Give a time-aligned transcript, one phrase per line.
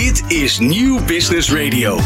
[0.00, 1.96] Dit is Nieuw Business Radio.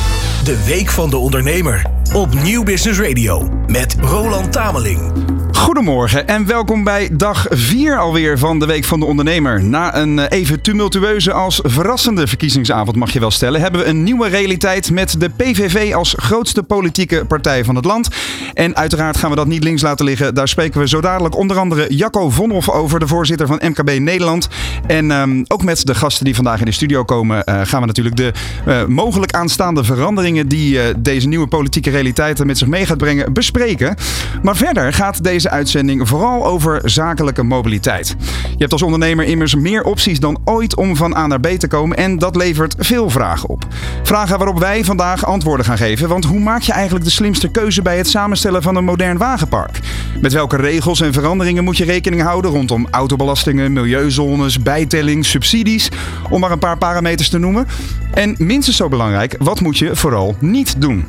[0.45, 5.13] De Week van de Ondernemer op Nieuw Business Radio met Roland Tameling.
[5.59, 9.65] Goedemorgen en welkom bij dag 4 alweer van de Week van de Ondernemer.
[9.65, 14.03] Na een eh, even tumultueuze als verrassende verkiezingsavond mag je wel stellen, hebben we een
[14.03, 18.09] nieuwe realiteit met de PVV als grootste politieke partij van het land.
[18.55, 20.35] En uiteraard gaan we dat niet links laten liggen.
[20.35, 24.49] Daar spreken we zo dadelijk onder andere Jacco Vonhoff over, de voorzitter van MKB Nederland.
[24.87, 27.87] En ehm, ook met de gasten die vandaag in de studio komen, uh, gaan we
[27.87, 28.33] natuurlijk de
[28.69, 33.97] uh, mogelijk aanstaande veranderingen die deze nieuwe politieke realiteiten met zich mee gaat brengen bespreken.
[34.43, 38.17] Maar verder gaat deze uitzending vooral over zakelijke mobiliteit.
[38.51, 41.69] Je hebt als ondernemer immers meer opties dan ooit om van A naar B te
[41.69, 43.67] komen en dat levert veel vragen op.
[44.03, 47.83] Vragen waarop wij vandaag antwoorden gaan geven, want hoe maak je eigenlijk de slimste keuze
[47.83, 49.79] bij het samenstellen van een modern wagenpark?
[50.21, 55.91] Met welke regels en veranderingen moet je rekening houden rondom autobelastingen, milieuzones, bijtelling, subsidies,
[56.31, 57.67] om maar een paar parameters te noemen?
[58.13, 61.05] En minstens zo belangrijk, wat moet je vooral niet doen?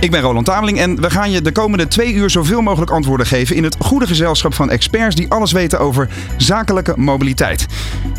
[0.00, 3.26] Ik ben Roland Tameling en we gaan je de komende twee uur zoveel mogelijk antwoorden
[3.26, 7.66] geven in het goede gezelschap van experts die alles weten over zakelijke mobiliteit.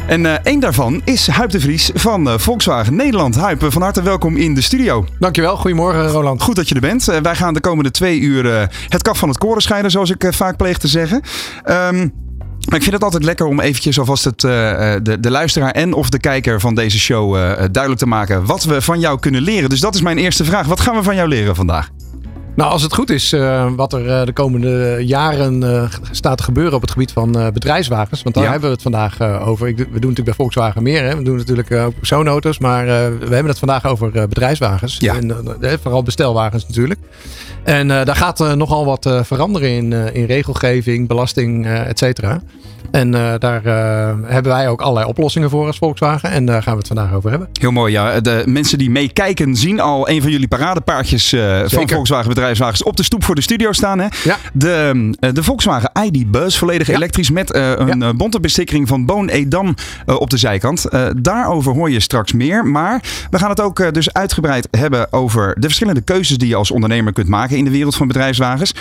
[0.07, 3.35] En uh, één daarvan is Huip de Vries van uh, Volkswagen Nederland.
[3.35, 5.05] Huip, van harte welkom in de studio.
[5.19, 6.41] Dankjewel, goedemorgen Roland.
[6.41, 7.09] Goed dat je er bent.
[7.09, 10.27] Uh, wij gaan de komende twee uur het kaf van het koren scheiden, zoals ik
[10.30, 11.22] vaak pleeg te zeggen.
[11.66, 12.13] Um,
[12.67, 14.52] maar ik vind het altijd lekker om eventjes alvast het, uh,
[15.03, 18.63] de, de luisteraar en of de kijker van deze show uh, duidelijk te maken wat
[18.63, 19.69] we van jou kunnen leren.
[19.69, 20.67] Dus dat is mijn eerste vraag.
[20.67, 21.89] Wat gaan we van jou leren vandaag?
[22.59, 26.81] Nou, als het goed is, uh, wat er de komende jaren staat te gebeuren op
[26.81, 28.23] het gebied van bedrijfswagens.
[28.23, 28.49] Want daar ja.
[28.51, 29.67] hebben we het vandaag over.
[29.67, 31.03] Ik, we doen natuurlijk bij Volkswagen meer.
[31.03, 31.16] Hè.
[31.16, 32.59] We doen natuurlijk ook persoonauto's.
[32.59, 32.85] Maar
[33.19, 34.97] we hebben het vandaag over bedrijfswagens.
[34.97, 35.16] Ja.
[35.16, 35.35] En,
[35.81, 36.99] vooral bestelwagens natuurlijk.
[37.63, 42.41] En daar gaat nogal wat veranderen in, in regelgeving, belasting, et cetera.
[42.91, 46.29] En uh, daar uh, hebben wij ook allerlei oplossingen voor als Volkswagen.
[46.31, 47.49] En daar gaan we het vandaag over hebben.
[47.59, 48.19] Heel mooi, ja.
[48.19, 52.48] De mensen die meekijken zien al een van jullie paradepaardjes uh, van Volkswagen Bedrijfswagens
[52.83, 54.00] op de stoep voor de studio staan.
[54.00, 54.08] Hè?
[54.23, 54.38] Ja.
[54.53, 56.94] De, de Volkswagen ID Bus, volledig ja.
[56.94, 58.13] elektrisch met een ja.
[58.13, 59.75] bonte bestikkering van Boon Edam
[60.06, 60.85] op de zijkant.
[61.18, 62.66] daarover hoor je straks meer.
[62.66, 66.72] Maar we gaan het ook dus uitgebreid hebben over de verschillende keuzes die je als
[66.72, 68.73] ondernemer kunt maken in de wereld van bedrijfswagens.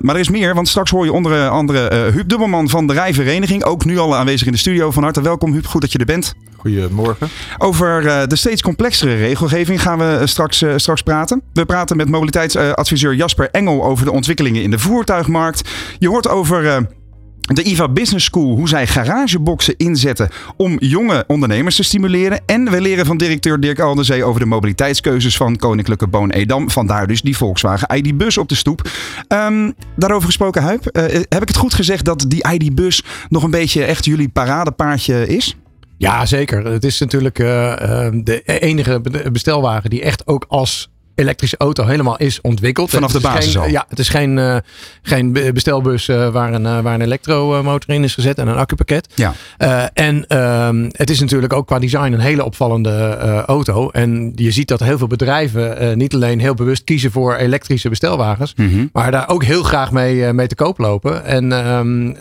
[0.00, 3.20] maar er is meer, want straks hoor je onder andere Huub Dubbelman van de Rijvereniging
[3.22, 3.64] vereniging.
[3.64, 4.90] Ook nu al aanwezig in de studio.
[4.90, 5.66] Van harte welkom, Huub.
[5.66, 6.34] Goed dat je er bent.
[6.56, 7.28] Goedemorgen.
[7.58, 11.42] Over uh, de steeds complexere regelgeving gaan we straks, uh, straks praten.
[11.52, 12.08] We praten met
[12.82, 15.70] mobiliteitsadviseur Jasper Engel over de ontwikkelingen in de voertuigmarkt.
[15.98, 16.64] Je hoort over.
[16.64, 16.76] Uh,
[17.42, 22.40] de IVA Business School, hoe zij garageboxen inzetten om jonge ondernemers te stimuleren.
[22.46, 26.70] En we leren van directeur Dirk Aldenzee over de mobiliteitskeuzes van Koninklijke Boon Edam.
[26.70, 28.90] Vandaar dus die Volkswagen ID-bus op de stoep.
[29.28, 30.96] Um, daarover gesproken, Huip.
[30.96, 35.26] Uh, heb ik het goed gezegd dat die ID-bus nog een beetje echt jullie paradepaardje
[35.26, 35.56] is?
[35.98, 36.64] Ja, zeker.
[36.64, 39.00] Het is natuurlijk de enige
[39.32, 42.90] bestelwagen die echt ook als elektrische auto helemaal is ontwikkeld.
[42.90, 43.68] Vanaf de basis geen, al?
[43.68, 44.56] Ja, het is geen, uh,
[45.02, 49.08] geen bestelbus uh, waar, een, uh, waar een elektromotor in is gezet en een accupakket.
[49.14, 49.34] Ja.
[49.94, 53.90] en ehm, het is natuurlijk ook qua design een hele opvallende auto.
[53.90, 58.54] En je ziet dat heel veel bedrijven niet alleen heel bewust kiezen voor elektrische bestelwagens,
[58.54, 58.68] Mhm.
[58.68, 58.90] mm -hmm.
[58.92, 61.24] maar daar ook heel graag mee, mee te koop lopen.
[61.24, 62.16] En um,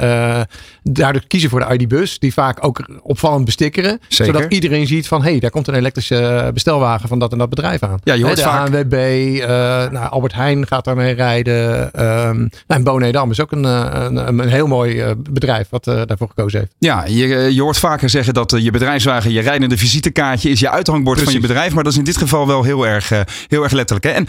[0.84, 4.00] daardoor kiezen voor de ID-bus, die vaak ook opvallend bestikkeren.
[4.08, 4.34] Zeker.
[4.34, 7.50] Zodat iedereen ziet van, hé, hey, daar komt een elektrische bestelwagen van dat en dat
[7.50, 8.00] bedrijf aan.
[8.04, 8.68] Ja, je hoort de vaak...
[8.68, 9.48] ANWB, uh,
[9.90, 11.84] nou, Albert Heijn gaat daarmee rijden.
[11.84, 16.02] Um, nou, en Bonedam is ook een, een, een heel mooi uh, bedrijf wat uh,
[16.06, 16.76] daarvoor gekozen heeft.
[16.80, 21.18] Ja, je, je hoort vaker zeggen dat je bedrijfswagen je rijdende visitekaartje is, je uithangbord
[21.18, 21.34] Precies.
[21.34, 21.74] van je bedrijf.
[21.74, 23.10] Maar dat is in dit geval wel heel erg,
[23.48, 24.06] heel erg letterlijk.
[24.06, 24.12] Hè?
[24.12, 24.28] En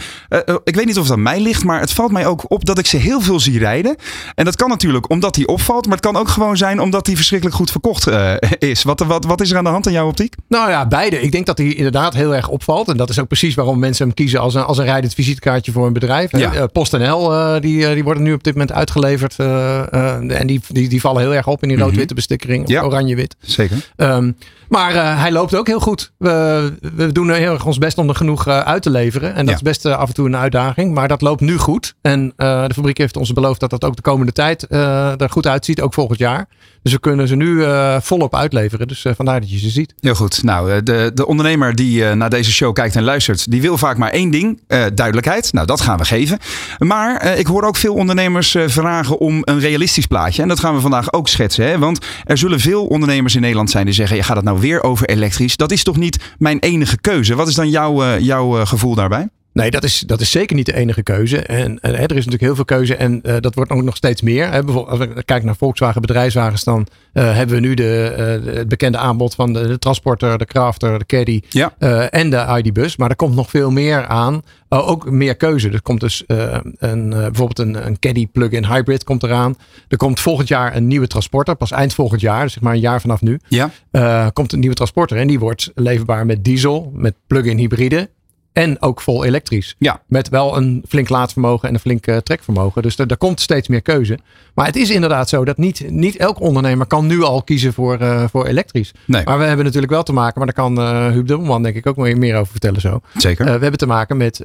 [0.63, 2.77] ik weet niet of het aan mij ligt, maar het valt mij ook op dat
[2.77, 3.95] ik ze heel veel zie rijden.
[4.35, 7.15] En dat kan natuurlijk omdat die opvalt, maar het kan ook gewoon zijn omdat die
[7.15, 8.09] verschrikkelijk goed verkocht
[8.57, 8.83] is.
[8.83, 10.35] Wat, wat, wat is er aan de hand in jouw optiek?
[10.47, 11.21] Nou ja, beide.
[11.21, 12.87] Ik denk dat hij inderdaad heel erg opvalt.
[12.87, 15.71] En dat is ook precies waarom mensen hem kiezen als een, als een rijdend visitekaartje
[15.71, 16.37] voor een bedrijf.
[16.37, 16.53] Ja.
[16.53, 19.35] Uh, PostNL, uh, die, uh, die worden nu op dit moment uitgeleverd.
[19.39, 22.67] en die, die, die vallen heel erg op in die rood-witte bestikkering.
[22.69, 22.81] Ja.
[22.81, 23.35] Oranje-wit.
[23.39, 23.77] Zeker.
[23.97, 24.37] Um,
[24.69, 26.11] maar hij loopt ook heel goed.
[26.17, 29.35] We, we doen heel erg ons best om er genoeg uit te leveren.
[29.35, 30.93] En dat is best af en toe een uitdaging.
[30.93, 31.95] Maar dat loopt nu goed.
[32.01, 35.81] En de fabriek heeft ons beloofd dat dat ook de komende tijd er goed uitziet.
[35.81, 36.47] Ook volgend jaar.
[36.83, 37.63] Dus we kunnen ze nu
[38.01, 38.87] volop uitleveren.
[38.87, 39.93] Dus vandaar dat je ze ziet.
[39.99, 40.43] Heel goed.
[40.43, 44.09] Nou, de, de ondernemer die naar deze show kijkt en luistert, die wil vaak maar
[44.09, 44.61] één ding.
[44.93, 45.53] Duidelijkheid.
[45.53, 46.39] Nou, dat gaan we geven.
[46.77, 50.41] Maar ik hoor ook veel ondernemers vragen om een realistisch plaatje.
[50.41, 51.65] En dat gaan we vandaag ook schetsen.
[51.65, 51.79] Hè?
[51.79, 54.83] Want er zullen veel ondernemers in Nederland zijn die zeggen: je gaat het nou weer
[54.83, 55.57] over elektrisch.
[55.57, 57.35] Dat is toch niet mijn enige keuze?
[57.35, 59.29] Wat is dan jouw, jouw gevoel daarbij?
[59.53, 61.37] Nee, dat is, dat is zeker niet de enige keuze.
[61.37, 64.21] En, en er is natuurlijk heel veel keuze en uh, dat wordt ook nog steeds
[64.21, 64.51] meer.
[64.51, 64.63] Hè.
[64.63, 68.15] Bijvoorbeeld, als we kijken naar Volkswagen bedrijfswagens, dan uh, hebben we nu de,
[68.45, 71.73] uh, het bekende aanbod van de, de, Transporter, de Crafter, de Caddy ja.
[72.09, 72.97] en de ID-bus.
[72.97, 74.41] Maar er komt nog veel meer aan.
[74.69, 75.69] ook meer keuze.
[75.69, 79.55] Er komt dus een, bijvoorbeeld een, een Caddy plug-in hybrid komt eraan.
[79.87, 82.79] Er komt volgend jaar een nieuwe Transporter, pas eind volgend jaar, dus zeg maar een
[82.79, 83.39] jaar vanaf nu.
[83.47, 84.29] Ja.
[84.29, 88.09] komt een nieuwe Transporter en die wordt leverbaar met diesel, met plug-in hybride
[88.53, 89.75] en ook vol elektrisch.
[89.77, 90.01] Ja.
[90.07, 92.81] Met wel een flink laadvermogen en een flink uh, trekvermogen.
[92.81, 94.19] Dus er, komt steeds meer keuze.
[94.53, 98.01] Maar het is inderdaad zo dat niet, niet elk ondernemer kan nu al kiezen voor,
[98.01, 98.91] uh, voor elektrisch.
[99.05, 99.23] Nee.
[99.25, 101.87] Maar we hebben natuurlijk wel te maken, maar daar kan uh, Huub Dubbelman denk ik
[101.87, 103.01] ook meer over vertellen zo.
[103.17, 103.45] Zeker.
[103.45, 104.43] we hebben te maken met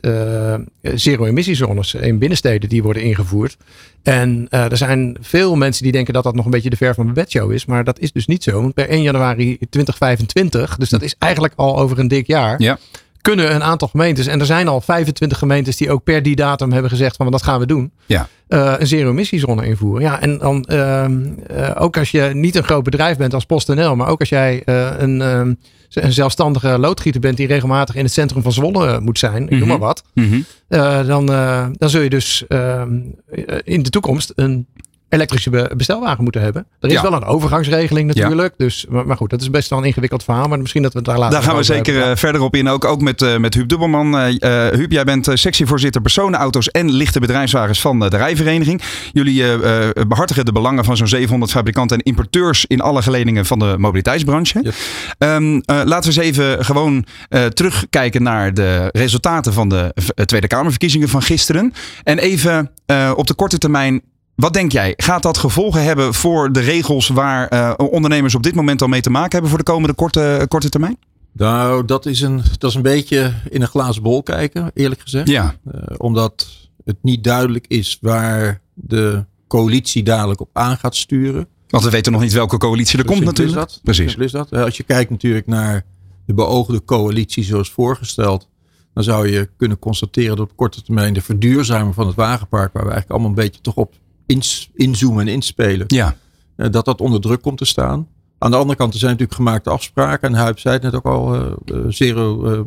[0.82, 3.56] zero-emissiezones in binnensteden die worden ingevoerd.
[4.02, 7.04] En er zijn veel mensen die denken dat dat nog een beetje de ver van
[7.04, 7.66] mijn bedshow is.
[7.66, 8.60] Maar dat is dus niet zo.
[8.60, 12.62] Want per 1 januari 2025, dus dat is eigenlijk al over een dik jaar.
[12.62, 12.78] Ja
[13.28, 16.72] kunnen een aantal gemeentes, en er zijn al 25 gemeentes die ook per die datum
[16.72, 17.92] hebben gezegd van dat gaan we doen.
[18.06, 18.28] Ja.
[18.48, 20.02] Uh, een zero-emissiezone invoeren.
[20.02, 21.04] Ja, en dan uh,
[21.50, 24.62] uh, ook als je niet een groot bedrijf bent als PostNL, maar ook als jij
[24.64, 25.58] een, een,
[25.88, 29.58] zelfstandige loodgieter bent die regelmatig in het centrum van Zwolle moet zijn, mm -hmm.
[29.58, 30.44] noem maar wat, mm -hmm.
[31.06, 31.26] dan,
[31.72, 33.00] dan zul je dus ehm,
[33.64, 34.66] in de toekomst een
[35.08, 36.66] elektrische bestelwagen moeten hebben.
[36.80, 37.02] Er is Ja.
[37.02, 38.54] wel een overgangsregeling natuurlijk.
[38.56, 40.48] Dus, maar, maar goed, dat is best wel een ingewikkeld verhaal.
[40.48, 42.12] Maar misschien dat we het daar later Daar gaan we zeker hebben.
[42.12, 42.68] eh, verder op in.
[42.68, 44.18] Ook, ook met, eh, met Huub Dubbelman.
[44.18, 48.82] Eh, Huub, jij bent sectievoorzitter personenauto's en lichte bedrijfswagens van de Rijvereniging.
[49.12, 53.46] Jullie eh, eh, behartigen de belangen van zo'n 700 fabrikanten en importeurs in alle geledingen
[53.46, 54.60] van de mobiliteitsbranche.
[54.62, 54.70] Ja.
[55.18, 57.04] Ehm, eh, laten we eens even gewoon
[57.54, 59.94] terugkijken naar de resultaten van de
[60.24, 61.72] Tweede Kamerverkiezingen van gisteren.
[62.02, 62.70] En even
[63.16, 64.02] op de korte termijn.
[64.38, 64.94] Wat denk jij?
[64.96, 69.00] Gaat dat gevolgen hebben voor de regels waar eh, ondernemers op dit moment al mee
[69.00, 70.98] te maken hebben voor de komende korte, korte termijn?
[71.32, 75.28] Nou, dat is, een, dat is een beetje in een glazen bol kijken, eerlijk gezegd.
[75.28, 76.46] Ja, Eh, omdat
[76.84, 81.46] het niet duidelijk is waar de coalitie dadelijk op aan gaat sturen.
[81.68, 83.70] want we weten nog niet welke coalitie er komt simpel is natuurlijk.
[83.70, 83.80] dat.
[83.82, 84.14] Precies.
[84.16, 84.52] Is dat.
[84.52, 85.84] Als je kijkt natuurlijk naar
[86.26, 88.48] de beoogde coalitie zoals voorgesteld.
[88.94, 92.72] Dan zou je kunnen constateren dat op korte termijn de verduurzaming van het wagenpark.
[92.72, 93.94] Waar we eigenlijk allemaal een beetje toch op
[94.28, 95.84] ins- inzoomen en inspelen.
[95.86, 96.16] Ja,
[96.56, 98.08] eh, dat dat onder druk komt te staan.
[98.38, 100.28] Aan de andere kant, er zijn natuurlijk gemaakte afspraken.
[100.28, 102.66] En Huip zei het net ook al, eh, eh, zero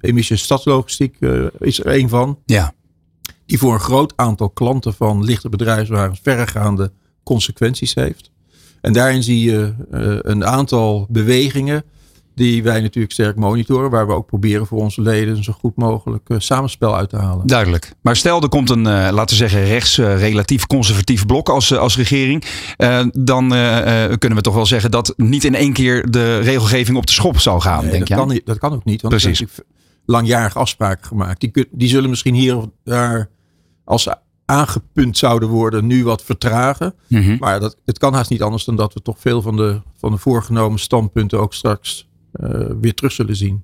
[0.00, 1.16] emissie stadslogistiek
[1.58, 2.38] is er één van.
[2.44, 2.74] ja,
[3.46, 6.92] Die voor een groot aantal klanten van lichte bedrijfswagens verregaande
[7.22, 8.30] consequenties heeft.
[8.80, 9.74] En daarin zie je
[10.22, 11.84] een aantal bewegingen
[12.38, 13.90] die wij natuurlijk sterk monitoren.
[13.90, 17.16] Waar we ook proberen voor onze leden een zo goed mogelijk eh, samenspel uit te
[17.16, 17.46] halen.
[17.46, 17.92] duidelijk.
[18.00, 21.74] Maar stel er komt een, eh, laten we zeggen, rechts eh, relatief conservatief blok als,
[21.76, 22.44] als regering.
[23.12, 23.48] dan
[24.18, 27.38] kunnen we toch wel zeggen dat niet in één keer de regelgeving op de schop
[27.38, 29.02] zal gaan, Nee, denk dat, kan, dat kan ook niet.
[29.02, 29.40] Want Precies.
[29.40, 29.64] er
[30.04, 31.40] langjarige afspraken gemaakt.
[31.40, 33.28] Die, kun- die zullen misschien hier of daar,
[33.84, 36.94] als ze aangepunt zouden worden, nu wat vertragen.
[37.06, 37.36] Mhm.
[37.38, 40.10] Maar dat, het kan haast niet anders dan dat we toch veel van de, van
[40.12, 42.07] de voorgenomen standpunten ook straks
[42.80, 43.62] weer terug zullen zien.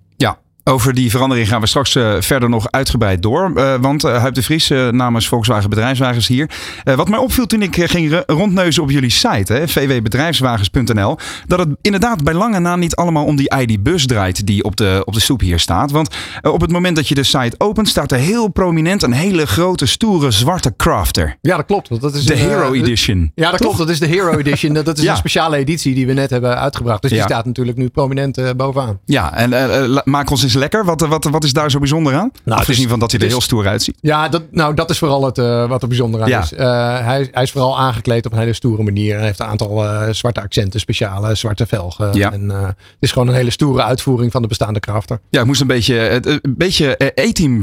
[0.66, 3.52] Over die verandering gaan we straks eh, verder nog uitgebreid door.
[3.54, 6.50] Eh, want uh, Huip de Vries eh, namens Volkswagen Bedrijfswagens hier.
[6.84, 11.68] Eh, wat mij opviel toen ik eh, ging rondneuzen op jullie site, vwbedrijfswagens.nl, dat het
[11.80, 15.20] inderdaad bij lange na niet allemaal om die ID-bus draait die op de, op de
[15.20, 15.90] stoep hier staat.
[15.90, 19.12] Want eh, op het moment dat je de site opent, staat er heel prominent een
[19.12, 21.36] hele grote, stoere, zwarte crafter.
[21.40, 22.00] Ja, dat klopt.
[22.00, 23.32] Dat is De Hero eh, Edition.
[23.34, 23.60] Ja, dat Toch?
[23.60, 23.78] klopt.
[23.78, 24.74] Dat is de Hero Edition.
[24.74, 25.10] Dat dat is Ja.
[25.10, 27.02] een speciale editie die we net hebben uitgebracht.
[27.02, 27.16] Dus Ja.
[27.16, 28.98] die staat natuurlijk nu prominent eh, bovenaan.
[29.04, 30.84] Ja, en eh, eh, maak ons eens lekker.
[30.84, 32.30] Wat, wat, wat is daar zo bijzonder aan?
[32.44, 33.96] het Afgezien is- van dat hij er het is- heel stoer uitziet.
[34.00, 36.40] Ja, dat, nou, dat is vooral het, eh, wat er bijzonder aan Ja.
[36.42, 36.52] is.
[36.52, 36.66] Eh,
[37.04, 39.14] hij, hij is vooral aangekleed op een hele stoere manier.
[39.16, 42.12] Hij heeft een aantal eh, zwarte accenten, speciale zwarte velgen.
[42.12, 42.32] Ja.
[42.32, 45.20] En eh, het is gewoon een hele stoere uitvoering van de bestaande crafter.
[45.30, 47.62] Ja, ik moest een beetje, eh, een beetje eh, E-team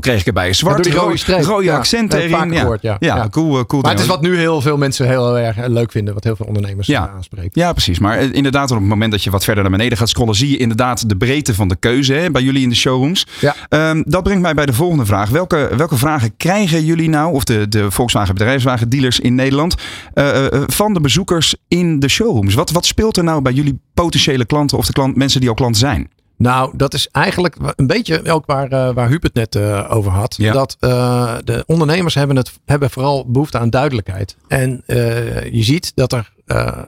[0.00, 0.52] kreeg ik erbij.
[0.52, 1.44] Zwart, door die rode rode, streep.
[1.44, 2.56] rode Ja, accenten erin.
[2.56, 2.96] gehoord, ja.
[2.98, 5.68] ja, cool, eh, cool Maar het is wat nu heel veel mensen heel erg eh,
[5.68, 6.14] leuk vinden.
[6.14, 7.06] Wat heel veel ondernemers Ja.
[7.08, 7.54] eh, aanspreekt.
[7.54, 7.98] Ja, precies.
[7.98, 10.50] Maar eh, inderdaad, op het moment dat je wat verder naar beneden gaat scrollen, zie
[10.50, 13.26] je inderdaad de breedte van de keuze hè, bij jullie in de showrooms.
[13.40, 13.54] Ja.
[13.68, 15.30] Ehm, dat brengt mij bij de volgende vraag.
[15.30, 19.74] Welke, welke vragen krijgen jullie nou, of de, de Volkswagen bedrijfswagen dealers in Nederland,
[20.14, 22.54] eh, eh, van de bezoekers in de showrooms?
[22.54, 25.54] Wat, wat speelt er nou bij jullie potentiële klanten of de klant, mensen die al
[25.54, 26.10] klant zijn?
[26.38, 30.12] Nou, dat is eigenlijk een beetje ook waar, eh, waar Huub het net eh, over
[30.12, 30.34] had.
[30.36, 30.52] Ja.
[30.52, 34.36] Dat eh, de ondernemers hebben, het, hebben vooral behoefte aan duidelijkheid.
[34.48, 36.32] En eh, je ziet dat er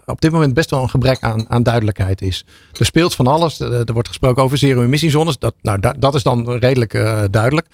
[0.05, 2.45] op dit moment best wel een gebrek aan, aan duidelijkheid is.
[2.79, 3.61] Er speelt van alles.
[3.61, 5.38] Er, er wordt gesproken over zero-emissiezones.
[5.38, 6.93] Dat, nou, dat, dat is dan redelijk
[7.31, 7.67] duidelijk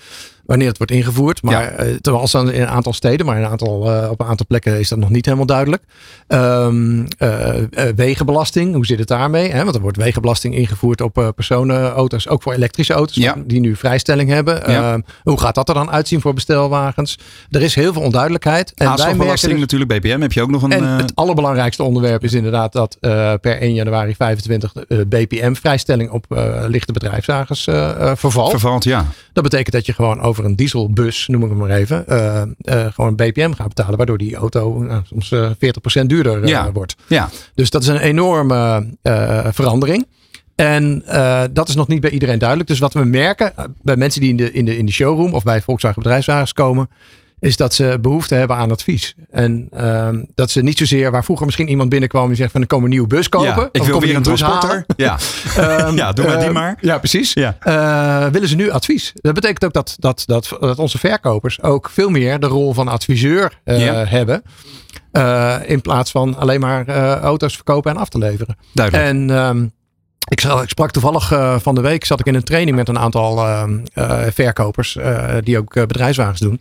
[0.46, 1.42] wanneer het wordt ingevoerd.
[1.42, 1.96] Maar ja.
[2.00, 4.88] terwijl in een aantal steden, maar in een aantal, uh, op een aantal plekken is
[4.88, 5.82] dat nog niet helemaal duidelijk.
[6.28, 7.54] Um, uh,
[7.96, 9.50] wegenbelasting, hoe zit het daarmee?
[9.50, 9.62] Hè?
[9.62, 13.34] Want er wordt wegenbelasting ingevoerd op personenauto's, ook voor elektrische auto's ja.
[13.46, 14.70] die nu vrijstelling hebben.
[14.72, 14.92] Ja.
[14.92, 17.18] Um, hoe gaat dat er dan uitzien voor bestelwagens?
[17.50, 18.72] Er is heel veel onduidelijkheid.
[18.74, 20.72] En wij merken dus, natuurlijk, BPM heb je ook nog een...
[20.72, 22.96] En het allerbelangrijkste onderwerp is inderdaad dat
[23.40, 24.72] per 1 januari 25
[25.08, 26.24] BPM vrijstelling op
[26.68, 27.64] lichte bedrijfswagens
[28.14, 28.50] vervalt.
[28.50, 29.06] Vervalt, ja.
[29.32, 32.86] Dat betekent dat je gewoon over een dieselbus, noem ik hem maar even, uh, uh,
[32.92, 33.96] gewoon een BPM gaat betalen.
[33.96, 35.34] Waardoor die auto uh, soms
[36.02, 36.72] 40% duurder ja.
[36.72, 36.96] wordt.
[37.06, 37.28] Ja.
[37.54, 38.86] Dus dat is een enorme
[39.52, 40.06] verandering.
[40.54, 41.02] En
[41.52, 42.68] dat is nog niet bij iedereen duidelijk.
[42.68, 43.52] Dus wat we merken
[43.82, 46.88] bij mensen die in de, in de, in de showroom of bij Volkswagen bedrijfswagens komen,
[47.38, 49.14] is dat ze behoefte hebben aan advies.
[49.30, 52.68] En uh, dat ze niet zozeer waar vroeger misschien iemand binnenkwam en zegt van ik
[52.68, 53.46] kom een nieuwe bus kopen.
[53.48, 54.86] Ja, ik wil weer een transporter.
[54.96, 55.18] Ja.
[55.58, 56.78] um, ja, doe maar die maar.
[56.80, 57.32] Ja, precies.
[57.32, 57.56] Ja.
[57.64, 59.12] Uh, willen ze nu advies?
[59.14, 62.88] Dat betekent ook dat, dat, dat, dat onze verkopers ook veel meer de rol van
[62.88, 64.04] adviseur ja.
[64.04, 64.42] hebben.
[65.12, 66.88] Uh, in plaats van alleen maar
[67.20, 68.56] auto's verkopen en af te leveren.
[68.72, 69.08] Duidelijk.
[69.08, 69.72] En um,
[70.28, 72.98] ik, ik, sprak toevallig uh, van de week, zat ik in een training met een
[72.98, 73.64] aantal uh,
[73.94, 74.98] uh, verkopers
[75.40, 76.60] die ook bedrijfswagens doen.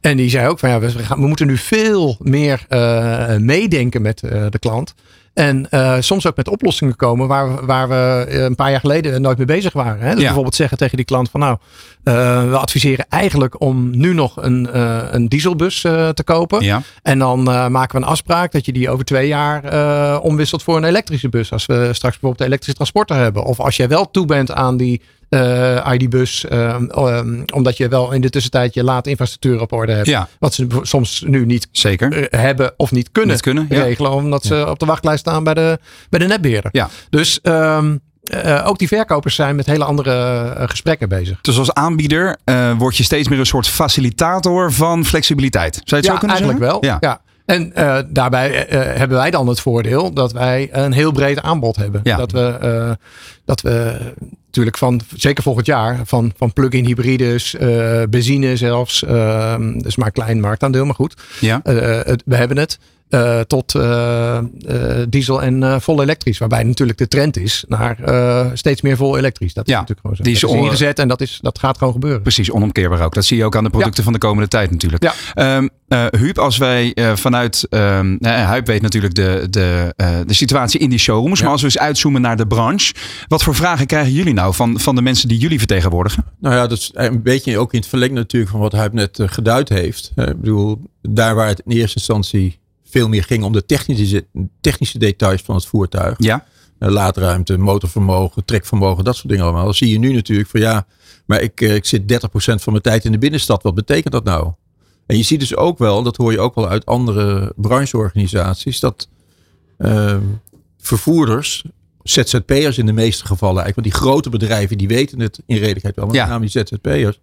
[0.00, 2.66] En die zei ook van ja, we, we moeten nu veel meer
[3.38, 4.18] meedenken met
[4.50, 4.94] de klant.
[5.34, 9.36] En uh, soms ook met oplossingen komen waar, waar we een paar jaar geleden nooit
[9.36, 10.00] mee bezig waren.
[10.00, 10.10] Hè?
[10.10, 10.24] Dus ja.
[10.24, 11.56] bijvoorbeeld zeggen tegen die klant van nou,
[12.04, 16.64] uh, we adviseren eigenlijk om nu nog een, uh, een dieselbus te kopen.
[16.64, 16.82] Ja.
[17.02, 20.84] En dan maken we een afspraak dat je die over twee jaar omwisselt voor een
[20.84, 21.52] elektrische bus.
[21.52, 23.44] Als we straks bijvoorbeeld de elektrische transporter hebben.
[23.44, 25.02] Of als jij wel toe bent aan die
[25.92, 26.46] ID-bus.
[26.52, 30.06] Um, um, omdat je wel in de tussentijd je laat infrastructuur op orde hebt.
[30.06, 30.28] Ja.
[30.38, 32.18] Wat ze soms nu niet Zeker.
[32.18, 33.82] Uh, hebben of niet kunnen, niet kunnen ja.
[33.82, 34.12] regelen.
[34.12, 36.70] Omdat ze op de wachtlijst staan bij de, bij de netbeheerder.
[36.72, 36.88] Ja.
[37.10, 38.00] Dus um,
[38.34, 41.40] uh, ook die verkopers zijn met hele andere uh, gesprekken bezig.
[41.40, 45.74] Dus als aanbieder uh, word je steeds meer een soort facilitator van flexibiliteit.
[45.74, 46.80] Zou je het ja, zo kunnen eigenlijk zeggen?
[46.80, 46.90] wel.
[46.90, 46.96] Ja.
[47.00, 47.20] ja.
[47.44, 47.72] En
[48.12, 52.00] daarbij hebben wij dan het voordeel dat wij een heel breed aanbod hebben.
[52.04, 52.16] Ja.
[52.16, 52.96] Dat we,
[53.44, 53.98] dat we
[54.50, 57.56] natuurlijk van, zeker volgend jaar, van, van plug-in hybrides,
[58.10, 59.00] benzine zelfs.
[59.76, 61.14] dus maar een klein marktaandeel, maar goed.
[61.40, 61.60] Ja.
[61.62, 62.78] Het, we hebben het.
[63.10, 64.38] Uh, tot uh,
[64.68, 66.38] uh, diesel en vol elektrisch.
[66.38, 67.96] Waarbij natuurlijk de trend is naar
[68.54, 69.54] steeds meer vol elektrisch.
[69.54, 70.22] Dat is ja, natuurlijk gewoon zo.
[70.22, 72.22] Die is dat is ingezet en dat, is, dat gaat gewoon gebeuren.
[72.22, 73.14] Precies, onomkeerbaar ook.
[73.14, 74.02] Dat zie je ook aan de producten ja.
[74.02, 75.02] van de komende tijd natuurlijk.
[75.02, 75.56] Ja.
[75.56, 75.70] Um,
[76.10, 77.66] Huub, als wij vanuit...
[77.70, 79.94] Um, Huub weet natuurlijk de, de,
[80.26, 81.38] de situatie in die showrooms.
[81.38, 81.44] Ja.
[81.44, 82.94] Maar als we eens uitzoomen naar de branche.
[83.28, 86.24] Wat voor vragen krijgen jullie nou van, van de mensen die jullie vertegenwoordigen?
[86.38, 89.18] Nou ja, dat is een beetje ook in het verlengde natuurlijk van wat Huib net
[89.22, 90.12] geduid heeft.
[90.16, 92.58] Ik bedoel, daar waar het in eerste instantie
[92.90, 94.26] veel meer ging om de technische,
[94.60, 96.14] technische details van het voertuig.
[96.18, 96.44] Ja.
[96.78, 99.64] Laadruimte, motorvermogen, trekvermogen, dat soort dingen allemaal.
[99.64, 100.86] Dan zie je nu natuurlijk van ja,
[101.26, 103.62] maar ik, ik zit 30% van mijn tijd in de binnenstad.
[103.62, 104.52] Wat betekent dat nou?
[105.06, 109.08] En je ziet dus ook wel, dat hoor je ook wel uit andere brancheorganisaties, dat
[109.78, 110.16] uh,
[110.78, 111.64] vervoerders,
[112.02, 115.96] ZZP'ers in de meeste gevallen eigenlijk, want die grote bedrijven die weten het in redelijkheid
[115.96, 116.22] wel, maar ja.
[116.22, 117.20] met name die ZZP'ers,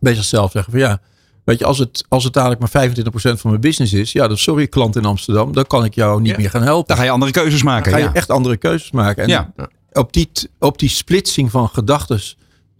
[0.00, 1.00] bij zichzelf zeggen van ja,
[1.44, 4.38] Weet je, als het, als het dadelijk maar 25% van mijn business is, ja, dan
[4.38, 6.36] sorry klant in Amsterdam, dan kan ik jou niet ja.
[6.36, 6.88] meer gaan helpen.
[6.88, 7.90] Dan ga je andere keuzes maken.
[7.90, 8.12] Dan ga ja.
[8.12, 9.22] je echt andere keuzes maken.
[9.22, 9.52] En ja.
[9.92, 12.20] op, die, op die splitsing van gedachten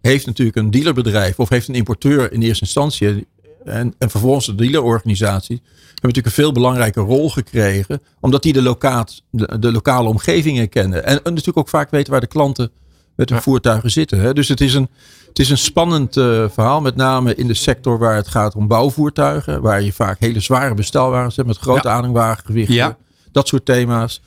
[0.01, 3.27] heeft natuurlijk een dealerbedrijf of heeft een importeur in eerste instantie
[3.65, 5.63] en, en vervolgens de dealerorganisatie
[6.01, 10.69] hebben natuurlijk een veel belangrijke rol gekregen, omdat die de, lokaat, de, de lokale omgevingen
[10.69, 11.05] kennen.
[11.05, 12.71] En, en natuurlijk ook vaak weten waar de klanten
[13.15, 13.45] met hun ja.
[13.45, 14.21] voertuigen zitten.
[14.21, 14.33] Hè.
[14.33, 14.89] Dus het is een,
[15.29, 18.67] het is een spannend uh, verhaal, met name in de sector waar het gaat om
[18.67, 21.95] bouwvoertuigen, waar je vaak hele zware bestelwagens hebt met grote ja.
[21.95, 22.97] aanhangwagengewichten, ja.
[23.33, 24.23] dat soort thema's.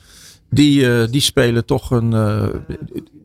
[0.50, 2.12] Die, uh, die spelen toch een.
[2.12, 2.44] Uh,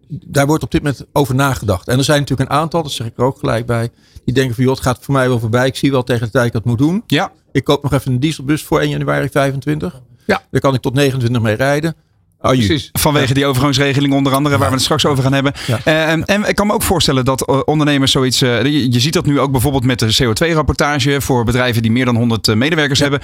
[0.07, 1.87] daar wordt op dit moment over nagedacht.
[1.87, 3.89] En er zijn natuurlijk een aantal, dat zeg ik er ook gelijk bij,
[4.25, 5.67] die denken van joh, het gaat voor mij wel voorbij.
[5.67, 7.03] Ik zie wel tegen de tijd dat ik moet doen.
[7.07, 7.31] Ja.
[7.51, 10.01] Ik koop nog even een dieselbus voor 1 januari 25.
[10.25, 10.43] Ja.
[10.51, 11.95] Daar kan ik tot 29 mee rijden.
[12.41, 12.89] Oh, Precies.
[12.91, 13.33] Vanwege ja.
[13.33, 15.53] die overgangsregeling onder andere, waar we het straks over gaan hebben.
[15.67, 15.79] Ja.
[15.85, 18.41] Uh, en ik kan me ook voorstellen dat uh, ondernemers zoiets...
[18.41, 21.21] Uh, je, je, ziet dat nu ook bijvoorbeeld met de CO2-rapportage...
[21.21, 23.19] voor bedrijven die meer dan 100 medewerkers hebben.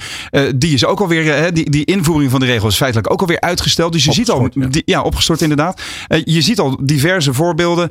[0.56, 1.54] die is ook alweer...
[1.54, 3.92] die, die invoering van de regels is feitelijk ook alweer uitgesteld.
[3.92, 4.70] Dus je opgestort, ziet al...
[4.70, 5.82] Die, ja, opgestort inderdaad.
[6.24, 7.90] je ziet al diverse voorbeelden...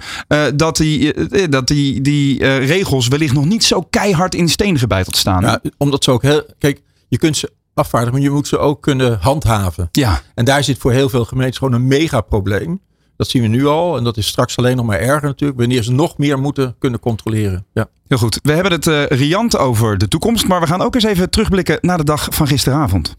[0.55, 1.13] dat die,
[1.49, 5.41] dat die, die regels wellicht nog niet zo keihard in steen gebeiteld staan.
[5.41, 6.43] Ja, omdat ze ook heel...
[6.59, 9.89] Kijk, je kunt ze afvaardigen, maar je moet ze ook kunnen handhaven.
[9.91, 10.21] Ja.
[10.33, 12.79] En daar zit voor heel veel gemeentes gewoon een mega probleem.
[13.17, 13.97] Dat zien we nu al.
[13.97, 15.59] En dat is straks alleen nog maar erger natuurlijk.
[15.59, 17.65] Wanneer ze nog meer moeten kunnen controleren.
[17.73, 17.87] Ja.
[18.07, 18.39] Heel goed.
[18.43, 20.47] We hebben het uh, riant over de toekomst.
[20.47, 23.15] Maar we gaan ook eens even terugblikken naar de dag van gisteravond.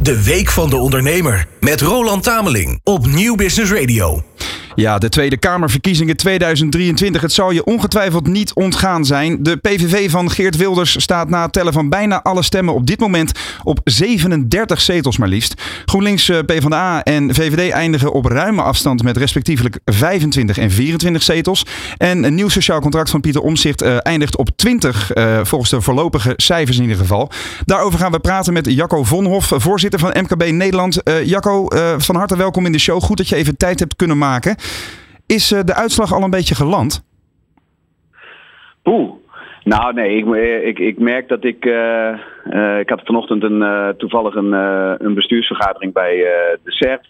[0.00, 4.22] De Week van de Ondernemer met Roland Tameling op Nieuw Business Radio.
[4.78, 7.22] Ja, de Tweede Kamerverkiezingen 2023.
[7.22, 9.42] Het zal je ongetwijfeld niet ontgaan zijn.
[9.42, 13.00] De PVV van Geert Wilders staat na het tellen van bijna alle stemmen op dit
[13.00, 13.32] moment
[13.62, 15.62] op 37 zetels maar liefst.
[15.84, 21.66] GroenLinks, eh, PvdA en VVD eindigen op ruime afstand met respectievelijk 25 en 24 zetels.
[21.96, 25.70] En een nieuw sociaal contract van Pieter Omzicht uh, eindigt op 20, uh, eh, volgens
[25.70, 27.30] de voorlopige cijfers in ieder geval.
[27.64, 31.00] Daarover gaan we praten met Jacco Vonhof, voorzitter van MKB Nederland.
[31.24, 31.66] Jacco,
[31.98, 33.02] van harte welkom in de show.
[33.02, 34.56] Goed dat je even tijd hebt kunnen maken.
[35.26, 37.06] Is eh, de uitslag al een beetje geland?
[38.82, 39.12] Poeh.
[39.64, 40.26] Nou, nee, ik,
[40.64, 41.64] ik, ik merk dat ik.
[41.64, 44.52] Uh, ik had vanochtend een, toevallig een,
[45.06, 46.16] een bestuursvergadering bij
[46.64, 47.06] de CERT.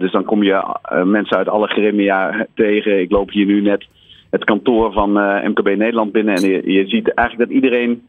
[0.00, 3.00] dus dan kom je mensen uit alle gremia tegen.
[3.00, 3.86] Ik loop hier nu net
[4.30, 5.12] het kantoor van
[5.48, 6.34] MKB Nederland binnen.
[6.34, 8.02] En je, je ziet eigenlijk dat iedereen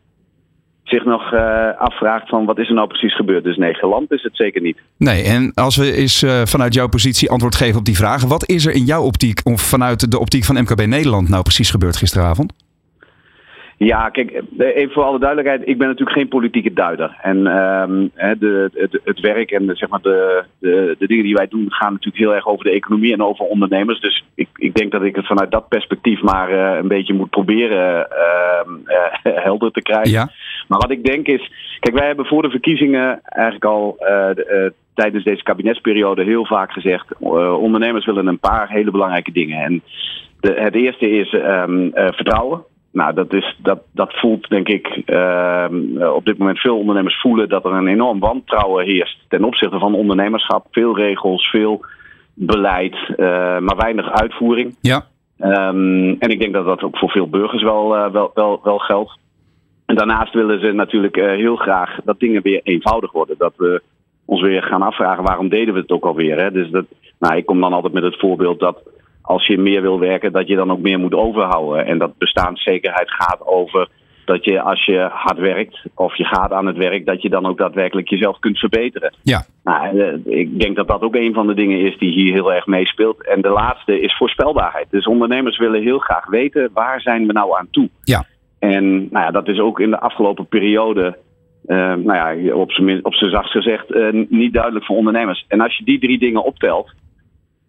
[0.89, 3.43] zich nog uh, afvraagt van wat is er nou precies gebeurd.
[3.43, 4.77] Dus nee, geland is het zeker niet.
[4.98, 8.24] Nee, en als we eens uh, vanuit jouw positie antwoord geven op die vraag.
[8.24, 11.72] Wat is er in jouw optiek of vanuit de optiek van MKB Nederland nou precies
[11.72, 12.53] gebeurd gisteravond?
[13.79, 15.67] Ja, kijk, eh, even voor alle duidelijkheid.
[15.67, 17.17] Ik ben natuurlijk geen politieke duider.
[17.22, 21.34] En um, de, de, het werk en de, zeg maar de, de, de, dingen die
[21.34, 24.00] wij doen gaan natuurlijk heel erg over de economie en over ondernemers.
[24.00, 27.29] Dus ik, ik denk dat ik het vanuit dat perspectief maar uh, een beetje moet
[27.29, 28.08] proberen
[29.24, 30.12] uh, helder te krijgen.
[30.12, 30.29] Ja.
[30.69, 35.23] Maar wat ik denk is, kijk, wij hebben voor de verkiezingen eigenlijk al de, tijdens
[35.23, 37.17] deze kabinetsperiode heel vaak gezegd:
[37.59, 39.63] ondernemers willen een paar hele belangrijke dingen.
[39.63, 39.81] En
[40.39, 42.63] de, het eerste is um, vertrouwen.
[42.91, 45.65] Nou, dat, is, dat, dat voelt denk ik uh,
[46.15, 49.93] op dit moment veel ondernemers voelen dat er een enorm wantrouwen heerst ten opzichte van
[49.95, 50.65] ondernemerschap.
[50.71, 51.85] Veel regels, veel
[52.33, 53.17] beleid, uh,
[53.59, 54.75] maar weinig uitvoering.
[54.81, 55.05] Ja.
[55.39, 58.77] Um, en ik denk dat dat ook voor veel burgers wel, uh, wel, wel, wel
[58.77, 59.17] geldt.
[59.89, 63.36] En daarnaast willen ze natuurlijk heel graag dat dingen weer eenvoudig worden.
[63.38, 63.81] Dat we
[64.25, 66.39] ons weer gaan afvragen waarom deden we het ook alweer.
[66.39, 66.51] Hè?
[66.51, 66.86] Dus dat,
[67.19, 68.84] nou, ik kom dan altijd met het voorbeeld dat
[69.22, 71.86] als je meer wil werken, dat je dan ook meer moet overhouden.
[71.86, 73.88] En dat bestaanszekerheid gaat over
[74.25, 77.46] dat je als je hard werkt of je gaat aan het werk, dat je dan
[77.46, 79.13] ook daadwerkelijk jezelf kunt verbeteren.
[79.24, 79.46] Ja.
[79.63, 82.53] Nou, eh, ik denk dat dat ook een van de dingen is die hier heel
[82.53, 83.27] erg meespeelt.
[83.27, 84.88] En de laatste is voorspelbaarheid.
[84.89, 87.89] Dus ondernemers willen heel graag weten waar zijn we nou aan toe.
[88.03, 88.25] Ja.
[88.59, 91.17] En nou ja, dat is ook in de afgelopen periode,
[91.65, 95.45] uh, nou ja, op zijn, op zijn zachtst gezegd, uh, niet duidelijk voor ondernemers.
[95.47, 96.91] En als je die drie dingen optelt,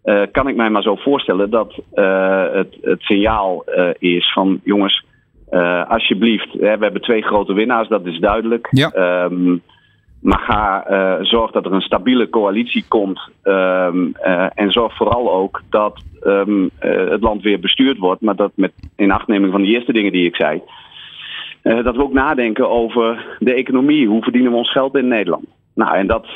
[0.03, 4.59] uh, kan ik mij maar zo voorstellen dat uh, het, het signaal uh, is van
[4.63, 5.05] jongens,
[5.87, 8.67] alsjeblieft, hè, we hebben twee grote winnaars, dat is duidelijk.
[8.71, 9.23] Ja.
[9.23, 9.61] Um,
[10.21, 10.85] maar ga
[11.21, 13.29] zorg dat er een stabiele coalitie komt.
[13.43, 14.15] Um,
[14.53, 18.21] en zorg vooral ook dat um, het land weer bestuurd wordt.
[18.21, 20.61] Maar dat met inachtneming van die eerste dingen die ik zei.
[21.61, 24.07] Dat we ook nadenken over de economie.
[24.07, 25.45] Hoe verdienen we ons geld in Nederland?
[25.75, 26.27] Nou, en dat,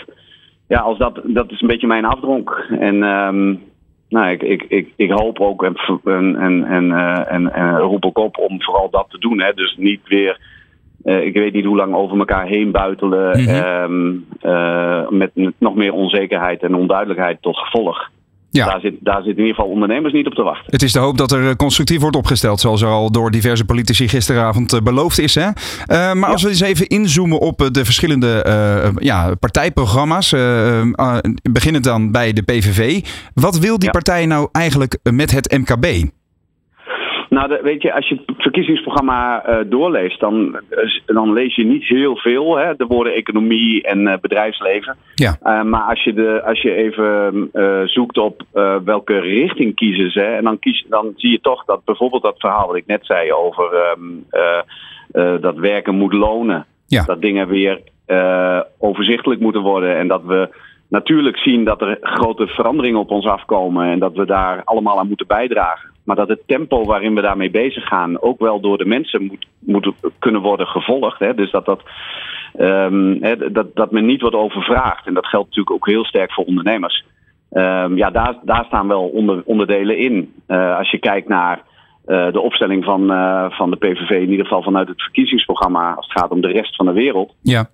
[0.67, 2.67] ja, als dat, dat is een beetje mijn afdronk.
[2.79, 3.63] En um,
[4.09, 8.05] nou, ik, ik, ik, ik hoop ook en, en, en, en, uh, en, en roep
[8.05, 9.41] ook op om vooral dat te doen.
[9.41, 9.53] Hè.
[9.53, 10.39] Dus niet weer,
[11.03, 13.39] uh, ik weet niet hoe lang over elkaar heen buitelen.
[13.39, 13.83] Mm -hmm.
[13.83, 18.09] um, uh, met nog meer onzekerheid en onduidelijkheid tot gevolg.
[18.55, 18.65] Ja.
[18.65, 20.71] Daar, zit, daar zit in ieder geval ondernemers niet op te wachten.
[20.71, 23.65] Het is de hoop dat er eh, constructief wordt opgesteld, zoals er al door diverse
[23.65, 25.35] politici gisteravond uh, beloofd is.
[25.35, 25.45] Hè?
[25.47, 25.53] Uh,
[25.87, 26.27] maar ja.
[26.27, 30.29] als we eens even inzoomen op de verschillende uh, ja, partijprogramma's,
[31.51, 33.05] beginnend dan bij de PVV.
[33.33, 33.91] Wat wil die ja.
[33.91, 35.85] partij nou eigenlijk met het MKB?
[37.29, 40.59] Nou, de, weet je, als je het verkiezingsprogramma uh, doorleest, dan,
[41.05, 42.57] dan lees je niet heel veel.
[42.57, 44.95] Hè, de woorden economie en uh, bedrijfsleven.
[45.15, 45.37] Ja.
[45.43, 47.49] Uh, maar als je, de, als je even
[47.85, 48.43] zoekt op
[48.85, 52.67] welke richting kiezen ze, en dan, kies, dan zie je toch dat bijvoorbeeld dat verhaal
[52.67, 54.25] wat ik net zei over um,
[55.41, 56.65] dat werken moet lonen.
[56.87, 57.03] Ja.
[57.03, 57.81] Dat dingen weer
[58.77, 60.49] overzichtelijk moeten worden en dat we
[60.89, 65.07] natuurlijk zien dat er grote veranderingen op ons afkomen en dat we daar allemaal aan
[65.07, 65.93] moeten bijdragen.
[66.05, 69.47] Maar dat het tempo waarin we daarmee bezig gaan ook wel door de mensen moet,
[69.59, 71.19] moet kunnen worden gevolgd.
[71.19, 71.33] Hè?
[71.33, 71.81] Dus dat, dat,
[72.57, 75.07] um, hè, dat, dat men niet wordt overvraagd.
[75.07, 77.05] En dat geldt natuurlijk ook heel sterk voor ondernemers.
[77.51, 80.33] Um, ja, daar, daar staan wel onder, onderdelen in.
[80.47, 81.63] Uh, als je kijkt naar
[82.07, 86.07] uh, de opstelling van, uh, van de PVV, in ieder geval vanuit het verkiezingsprogramma, als
[86.07, 87.33] het gaat om de rest van de wereld.
[87.41, 87.69] Ja.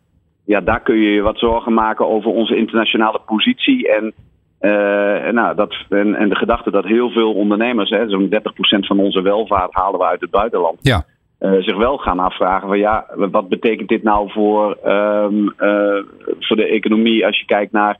[0.45, 4.13] Ja, daar kun je je wat zorgen maken over onze internationale positie en
[4.61, 8.39] uh, nou, dat, en, en de gedachte dat heel veel ondernemers, zo'n 30%
[8.79, 11.05] van onze welvaart halen we uit het buitenland, ja.
[11.39, 16.03] uh, zich wel gaan afvragen van ja, wat betekent dit nou voor, um, uh,
[16.39, 17.97] voor de economie als je kijkt naar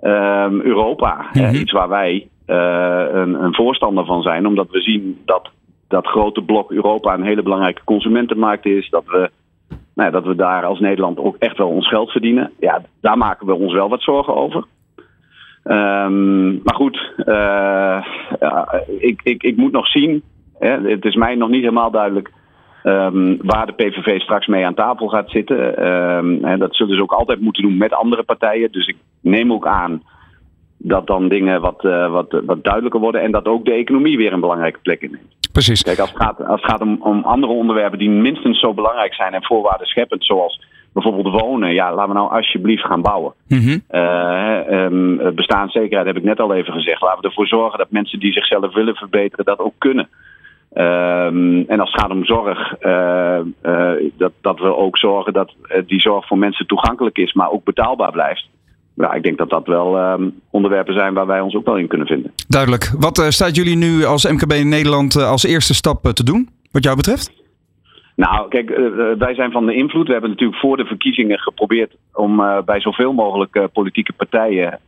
[0.00, 1.26] um, Europa?
[1.32, 1.54] Mhm.
[1.54, 5.50] Iets waar wij een, een voorstander van zijn, omdat we zien dat
[5.88, 9.30] dat grote blok Europa een hele belangrijke consumentenmarkt is, dat we
[9.94, 12.52] nou, dat we daar als Nederland ook echt wel ons geld verdienen.
[12.60, 14.64] Ja, daar maken we ons wel wat zorgen over.
[15.66, 18.04] Ehm, maar goed, uh,
[18.40, 20.22] ja, ik, ik, ik moet nog zien.
[20.58, 22.32] Hè, het is mij nog niet helemaal duidelijk
[22.84, 25.86] um, waar de PVV straks mee aan tafel gaat zitten.
[25.86, 28.72] Um, hè, dat zullen ze ook altijd moeten doen met andere partijen.
[28.72, 30.02] Dus ik neem ook aan
[30.76, 34.32] dat dan dingen wat, uh, wat, wat duidelijker worden en dat ook de economie weer
[34.32, 35.36] een belangrijke plek inneemt.
[35.52, 35.82] Precies.
[35.82, 39.14] Kijk, als het gaat, als het gaat om, om andere onderwerpen die minstens zo belangrijk
[39.14, 40.60] zijn en voorwaarden scheppend, zoals
[40.96, 41.74] bijvoorbeeld wonen.
[41.74, 43.32] Ja, laten we nou alsjeblieft gaan bouwen.
[43.48, 43.82] Mm -hmm.
[43.90, 47.00] uh, um, bestaanszekerheid heb ik net al even gezegd.
[47.00, 50.08] Laten we ervoor zorgen dat mensen die zichzelf willen verbeteren dat ook kunnen.
[50.74, 55.54] Um, en als het gaat om zorg, uh, uh, dat, dat we ook zorgen dat
[55.86, 58.48] die zorg voor mensen toegankelijk is, maar ook betaalbaar blijft.
[58.94, 61.88] Ja, ik denk dat dat wel um, onderwerpen zijn waar wij ons ook wel in
[61.88, 62.32] kunnen vinden.
[62.48, 62.92] Duidelijk.
[62.98, 66.96] Wat staat jullie nu als MKB in Nederland als eerste stap te doen, wat jou
[66.96, 67.45] betreft?
[68.16, 70.06] Nou, kijk, uh, wij zijn van de invloed.
[70.06, 74.80] We hebben natuurlijk voor de verkiezingen geprobeerd om uh, bij zoveel mogelijk politieke partijen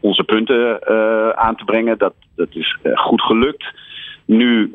[0.00, 0.86] onze punten
[1.36, 1.98] aan te brengen.
[1.98, 3.64] Dat, dat is goed gelukt.
[4.24, 4.72] Nu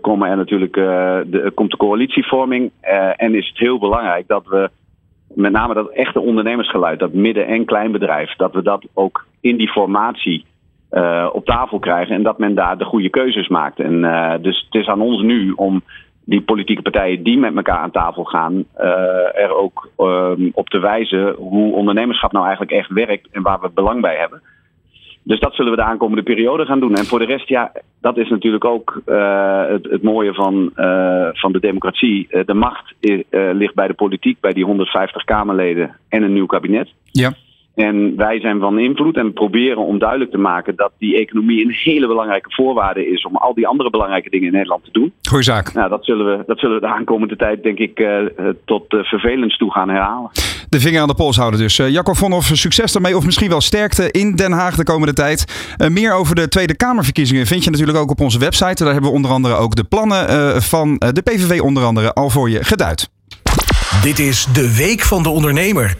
[0.00, 2.70] komen er natuurlijk, de, komt de coalitievorming
[3.16, 4.70] en is het heel belangrijk dat we
[5.34, 9.70] met name dat echte ondernemersgeluid, dat midden- en kleinbedrijf, dat we dat ook in die
[9.70, 10.44] formatie
[10.92, 13.80] uh, op tafel krijgen en dat men daar de goede keuzes maakt.
[13.80, 15.82] En uh, dus het is aan ons nu om
[16.24, 18.84] die politieke partijen die met elkaar aan tafel gaan, uh,
[19.34, 19.88] er ook
[20.52, 24.42] op te wijzen hoe ondernemerschap nou eigenlijk echt werkt en waar we belang bij hebben.
[25.22, 26.94] Dus dat zullen we de aankomende periode gaan doen.
[26.94, 30.72] En voor de rest, ja, dat is natuurlijk ook het, het, mooie van,
[31.32, 32.28] van de democratie.
[32.44, 32.94] De macht
[33.30, 36.88] ligt bij de politiek, bij die 150 Kamerleden en een nieuw kabinet.
[37.04, 37.32] Ja.
[37.80, 41.74] En wij zijn van invloed en proberen om duidelijk te maken dat die economie een
[41.82, 45.12] hele belangrijke voorwaarde is om al die andere belangrijke dingen in Nederland te doen.
[45.28, 45.72] Goeie zaak.
[45.72, 48.18] Nou, dat zullen we, dat zullen we de aankomende tijd, denk ik, uh,
[48.64, 50.30] tot uh, vervelends toe gaan herhalen.
[50.68, 51.78] De vinger aan de pols houden dus.
[51.78, 55.44] Uh, Jacob Vonhoff, succes daarmee of misschien wel sterkte in Den Haag de komende tijd.
[55.88, 58.84] meer over de Tweede Kamerverkiezingen vind je natuurlijk ook op onze website.
[58.84, 62.50] Daar hebben we onder andere ook de plannen van de PVV onder andere al voor
[62.50, 63.10] je geduid.
[64.02, 65.96] Dit is de Week van de Ondernemer.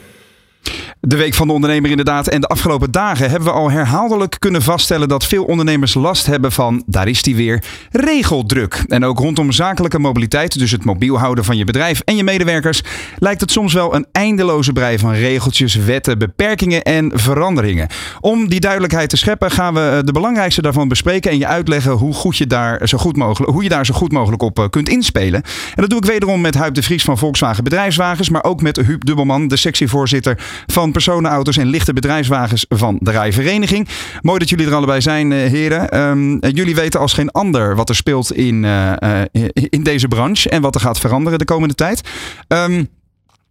[1.02, 2.28] De Week van de Ondernemer inderdaad.
[2.28, 6.52] En de afgelopen dagen hebben we al herhaaldelijk kunnen vaststellen dat veel ondernemers last hebben
[6.52, 8.84] van, daar is die weer, regeldruk.
[8.88, 12.82] En ook rondom zakelijke mobiliteit, dus het mobiel houden van je bedrijf en je medewerkers,
[13.18, 17.88] lijkt het soms wel een eindeloze brei van regeltjes, wetten, beperkingen en veranderingen.
[18.20, 22.14] Om die duidelijkheid te scheppen gaan we de belangrijkste daarvan bespreken en je uitleggen hoe,
[22.14, 25.42] goed je, daar zo goed mogelijk, hoe je daar zo goed mogelijk op kunt inspelen.
[25.74, 28.76] En dat doe ik wederom met Huip de Vries van Volkswagen Bedrijfswagens, maar ook met
[28.76, 33.88] Huub Dubbelman, de sectievoorzitter van personenauto's en lichte bedrijfswagens van de Rijvereniging.
[34.20, 35.98] Mooi dat jullie er allebei zijn, heren.
[36.00, 39.22] Um, jullie weten als geen ander wat er speelt in, uh,
[39.52, 42.08] in deze branche en wat er gaat veranderen de komende tijd.
[42.48, 42.88] Um,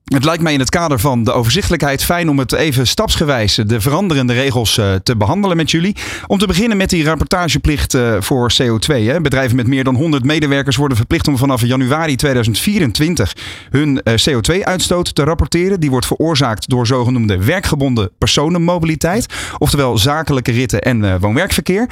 [0.09, 3.81] het lijkt mij in het kader van de overzichtelijkheid fijn om het even stapsgewijs de
[3.81, 5.95] veranderende regels uh, te behandelen met jullie.
[6.27, 8.95] Om te beginnen met die rapportageplicht uh, voor CO2.
[8.95, 9.21] Hè.
[9.21, 13.35] Bedrijven met meer dan 100 medewerkers worden verplicht om vanaf januari 2024
[13.69, 15.79] hun uh, CO2-uitstoot te rapporteren.
[15.79, 19.33] Die wordt veroorzaakt door zogenoemde werkgebonden personenmobiliteit.
[19.57, 21.89] Oftewel zakelijke ritten en woon-werkverkeer.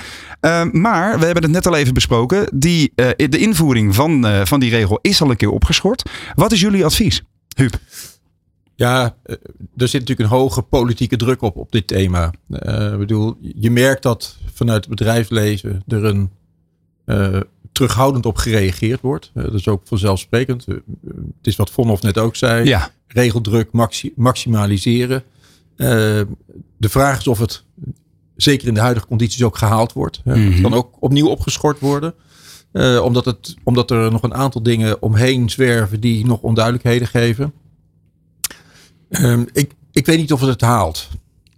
[0.71, 2.49] maar we hebben het net al even besproken.
[2.53, 6.09] Die, de invoering van, van die regel is al een keer opgeschort.
[6.35, 7.23] Wat is jullie advies?
[7.57, 7.79] Huub.
[8.75, 9.17] Ja,
[9.77, 12.33] er zit natuurlijk een hoge politieke druk op op dit thema.
[12.49, 16.29] Uh, ik bedoel, je merkt dat vanuit het bedrijfsleven er een
[17.05, 17.39] uh,
[17.71, 19.31] terughoudend op gereageerd wordt.
[19.33, 20.65] Uh, dat is ook vanzelfsprekend.
[20.65, 20.83] het
[21.41, 22.65] is wat Vonhoff net ook zei.
[22.67, 22.89] Ja.
[23.07, 25.23] Regeldruk maxi maximaliseren.
[25.75, 26.27] de
[26.89, 27.63] vraag is of het
[28.35, 30.21] zeker in de huidige condities ook gehaald wordt.
[30.23, 30.51] Mm -hmm.
[30.51, 32.13] Het kan ook opnieuw opgeschort worden.
[33.03, 37.53] Omdat, het, omdat er nog een aantal dingen omheen zwerven die nog onduidelijkheden geven.
[39.09, 41.07] Um, ik, ik weet niet of het het haalt.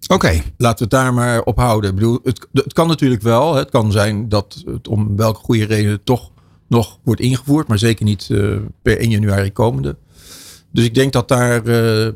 [0.02, 0.14] Oké.
[0.14, 0.44] Okay.
[0.58, 1.90] Laten we het daar maar op houden.
[1.90, 3.56] Ik bedoel, het, het kan natuurlijk wel.
[3.56, 6.32] Het kan zijn dat het om welke goede reden toch
[6.68, 7.68] nog wordt ingevoerd.
[7.68, 9.96] Maar zeker niet uh, per 1 januari komende.
[10.72, 12.12] Dus ik denk dat daar uh,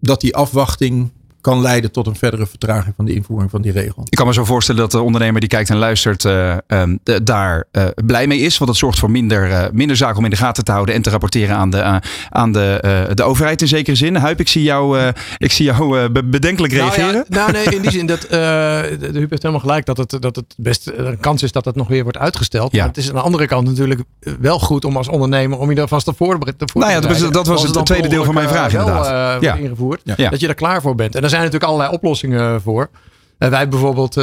[0.00, 4.06] dat die afwachting kan leiden tot een verdere vertraging van de invoering van die regel.
[4.08, 7.22] Ik kan me zo voorstellen dat de ondernemer die kijkt en luistert uh, um, de,
[7.22, 8.58] daar uh, blij mee is.
[8.58, 11.02] Want het zorgt voor minder, uh, minder zaken om in de gaten te houden en
[11.02, 14.16] te rapporteren aan de, aan de, de overheid in zekere zin.
[14.16, 17.12] Huip, ik zie jou, ik zie jou bedenkelijk reageren.
[17.12, 20.16] Nou, ja, nou nee, in die zin dat de Huub heeft helemaal gelijk dat het,
[20.20, 22.72] dat het best een kans is dat het nog weer wordt uitgesteld.
[22.72, 22.78] Ja.
[22.78, 24.00] Maar het is aan de andere kant natuurlijk
[24.40, 27.10] wel goed om als ondernemer om je daar vast te voor te Nou ja, dat
[27.10, 29.42] was, dat was het tweede deel van mijn vraag inderdaad.
[29.42, 29.54] ja.
[29.54, 30.00] ingevoerd.
[30.04, 30.30] Ja.
[30.30, 31.14] Dat je er klaar voor bent.
[31.14, 32.90] En er zijn natuurlijk allerlei oplossingen voor.
[33.38, 34.14] wij hebben bijvoorbeeld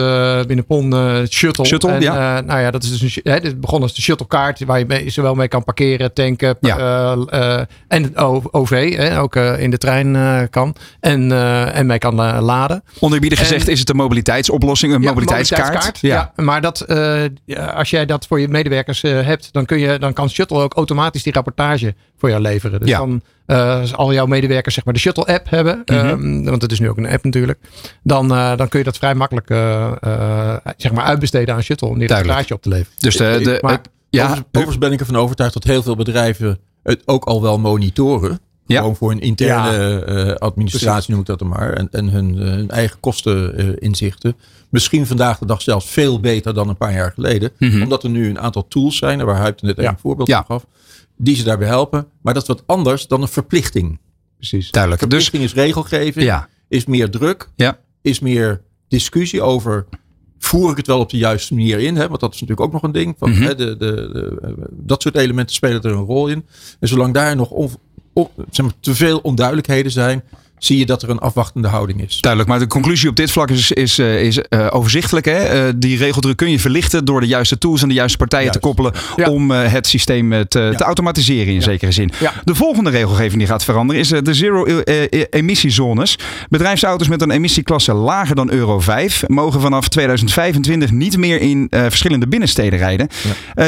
[0.47, 0.93] binnen PON
[1.29, 1.65] Shuttle.
[1.65, 2.41] Shuttle, en, ja.
[2.41, 5.09] nou ja, dat is dus een, hè, dit begon als de Shuttlekaart, waar je mee,
[5.09, 6.57] zowel mee kan parkeren, tanken
[7.87, 8.17] en
[8.51, 10.75] OV, hè, ook in de trein kan.
[10.99, 11.31] En,
[11.73, 12.83] en mee kan laden.
[12.99, 15.63] Onderbiedig gezegd is het een mobiliteitsoplossing, een ja, mobiliteitskaart.
[15.63, 16.33] mobiliteitskaart.
[16.35, 16.43] Ja.
[16.43, 16.87] maar dat,
[17.75, 21.23] als jij dat voor je medewerkers hebt, dan, kun je, dan kan Shuttle ook automatisch
[21.23, 22.79] die rapportage voor jou leveren.
[22.79, 26.07] Dus dan uh, als al jouw medewerkers zeg maar de Shuttle app hebben, Mhm.
[26.07, 27.59] um, want het is nu ook een app natuurlijk,
[28.03, 29.91] dan, uh, dan kun je dat vrij makkelijk uh,
[30.77, 32.93] zeg maar uitbesteden aan Shuttle om die rapportage op te leveren.
[32.97, 36.59] Dus de, de, maar, ja, overigens, overigens ben ik ervan overtuigd dat heel veel bedrijven
[36.83, 38.39] het ook al wel monitoren.
[38.67, 38.79] Ja.
[38.79, 40.31] Gewoon voor een interne ja.
[40.33, 41.07] administratie Precies.
[41.07, 41.73] noem ik dat dan maar.
[41.73, 44.35] En, en hun, hun eigen kosten inzichten.
[44.69, 47.51] Misschien vandaag de dag zelfs veel beter dan een paar jaar geleden.
[47.57, 47.65] Mhm.
[47.65, 47.83] Mm -hmm.
[47.83, 49.25] Omdat er nu een aantal tools zijn.
[49.25, 49.89] Waar Huip net ja.
[49.89, 50.43] een voorbeeld ja.
[50.45, 50.65] van gaf
[51.17, 52.07] die ze daarbij helpen.
[52.21, 53.99] Maar dat is wat anders dan een verplichting.
[54.37, 54.71] Precies.
[54.71, 55.01] Duidelijk.
[55.01, 56.49] Verplichting dus, is regelgeving, ja.
[56.67, 57.79] is meer druk, ja.
[58.01, 59.85] is meer discussie over
[60.39, 61.95] voer ik het wel op de juiste manier in.
[61.95, 62.07] Hè?
[62.07, 63.15] Want dat is natuurlijk ook nog een ding.
[63.17, 63.41] Van, Mhm.
[63.41, 66.45] hè, de, de, de, dat soort elementen spelen er een rol in.
[66.79, 67.69] En zolang daar nog on,
[68.13, 70.23] on, zeg maar, te veel onduidelijkheden zijn,
[70.65, 72.17] zie je dat er een afwachtende houding is.
[72.21, 75.25] Duidelijk, maar de conclusie op dit vlak is, is, uh, is uh, overzichtelijk.
[75.25, 75.67] Hè?
[75.67, 78.61] Uh, die regeldruk kun je verlichten door de juiste tools en de juiste partijen Juist.
[78.61, 79.29] te koppelen Ja.
[79.29, 80.71] om uh, het systeem te, Ja.
[80.77, 82.11] te automatiseren in zekere zin.
[82.43, 86.17] De volgende regelgeving die gaat veranderen is de zero-emissiezones.
[86.49, 92.27] Bedrijfsauto's met een emissieklasse lager dan Euro 5 mogen vanaf 2025 niet meer in verschillende
[92.27, 93.07] binnensteden rijden.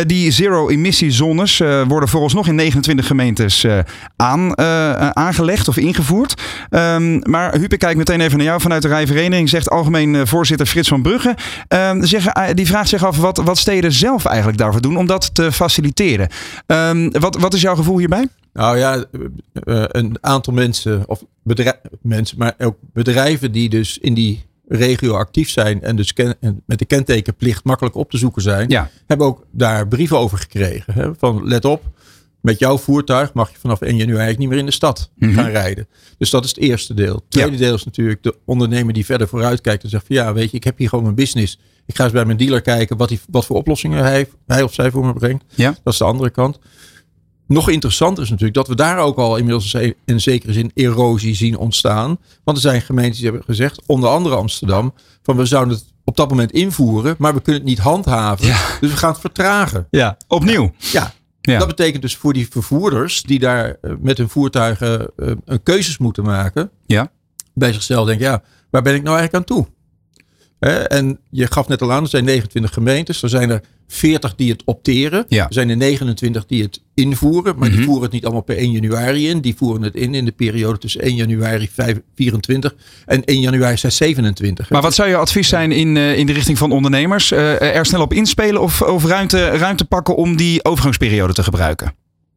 [0.05, 3.65] Die zero-emissiezones worden vooralsnog in 29 gemeentes
[4.15, 4.57] aan,
[5.17, 6.33] aangelegd of ingevoerd.
[6.95, 9.49] Um, maar Hupe, kijk meteen even naar jou vanuit de rijvereniging.
[9.49, 11.35] Zegt algemeen uh, voorzitter Frits van Brugge.
[11.69, 15.05] Um, zeg, uh, die vraagt zich af wat, wat steden zelf eigenlijk daarvoor doen om
[15.05, 16.29] dat te faciliteren.
[16.65, 18.27] Um, wat, wat is jouw gevoel hierbij?
[18.53, 24.13] Nou ja, uh, een aantal mensen, of bedrijf, mensen, maar ook bedrijven die dus in
[24.13, 28.69] die regio actief zijn en dus ken, met de kentekenplicht makkelijk op te zoeken zijn,
[28.69, 28.89] ja.
[29.05, 30.93] hebben ook daar brieven over gekregen.
[30.93, 31.83] Hè, van let op,
[32.41, 35.33] met jouw voertuig mag je vanaf 1 januari niet meer in de stad Mhm.
[35.33, 35.87] gaan rijden.
[36.17, 37.15] Dus dat is het eerste deel.
[37.15, 37.57] Het tweede Ja.
[37.57, 40.57] deel is natuurlijk de ondernemer die verder vooruit kijkt en zegt van ja, weet je,
[40.57, 41.59] ik heb hier gewoon een business.
[41.85, 44.73] Ik ga eens bij mijn dealer kijken wat, hij, wat voor oplossingen hij, hij of
[44.73, 45.43] zij voor me brengt.
[45.55, 45.75] Ja.
[45.83, 46.59] Dat is de andere kant.
[47.47, 51.35] Nog interessanter is natuurlijk dat we daar ook al inmiddels in een zekere zin erosie
[51.35, 52.17] zien ontstaan.
[52.43, 56.15] Want er zijn gemeentes die hebben gezegd, onder andere Amsterdam, van we zouden het op
[56.17, 58.45] dat moment invoeren, maar we kunnen het niet handhaven.
[58.47, 58.57] Ja.
[58.79, 59.87] Dus we gaan het vertragen.
[59.89, 60.71] Ja, opnieuw.
[60.77, 61.13] Ja,
[61.51, 61.59] Ja.
[61.59, 65.97] dat betekent dus voor die vervoerders die daar eh, met hun voertuigen eh, een keuzes
[65.97, 66.71] moeten maken.
[66.85, 67.11] Ja.
[67.53, 69.67] Bij zichzelf denken, ja, waar ben ik nou eigenlijk aan toe?
[70.59, 73.23] En je gaf net al aan, er zijn 29 gemeentes.
[73.23, 75.25] Er zijn er 40 die het opteren.
[75.27, 75.47] Ja.
[75.47, 77.57] Er zijn er 29 die het invoeren.
[77.57, 77.77] Maar Mhm.
[77.77, 79.41] die voeren het niet allemaal per 1 januari in.
[79.41, 84.69] Die voeren het in in de periode tussen 1 januari 2024 en 1 januari 2027.
[84.69, 87.31] Maar wat zou je advies zijn in, uh, in de richting van ondernemers?
[87.31, 91.93] Uh, er snel op inspelen of, of ruimte, ruimte pakken om die overgangsperiode te gebruiken?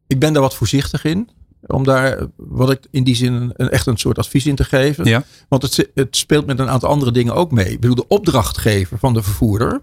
[0.07, 1.29] Ik ben daar wat voorzichtig in.
[1.71, 5.05] Om daar, wat ik in die zin, een, echt een soort advies in te geven.
[5.05, 5.23] Ja.
[5.47, 7.71] Want het, het speelt met een aantal andere dingen ook mee.
[7.71, 9.81] Ik bedoel, de opdrachtgever van de vervoerder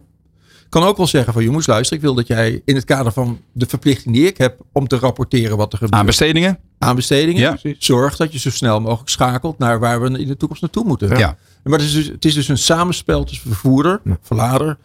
[0.68, 3.40] kan ook wel zeggen van jongens, luister, ik wil dat jij in het kader van
[3.52, 6.00] de verplichting die ik heb om te rapporteren wat er gebeurt.
[6.00, 6.58] Aanbestedingen?
[6.78, 7.58] Aanbestedingen.
[7.62, 7.74] Ja.
[7.78, 11.18] Zorg dat je zo snel mogelijk schakelt naar waar we in de toekomst naartoe moeten.
[11.18, 11.36] Ja.
[11.62, 14.76] Maar het is, dus, het is dus een samenspel tussen vervoerder, verlader,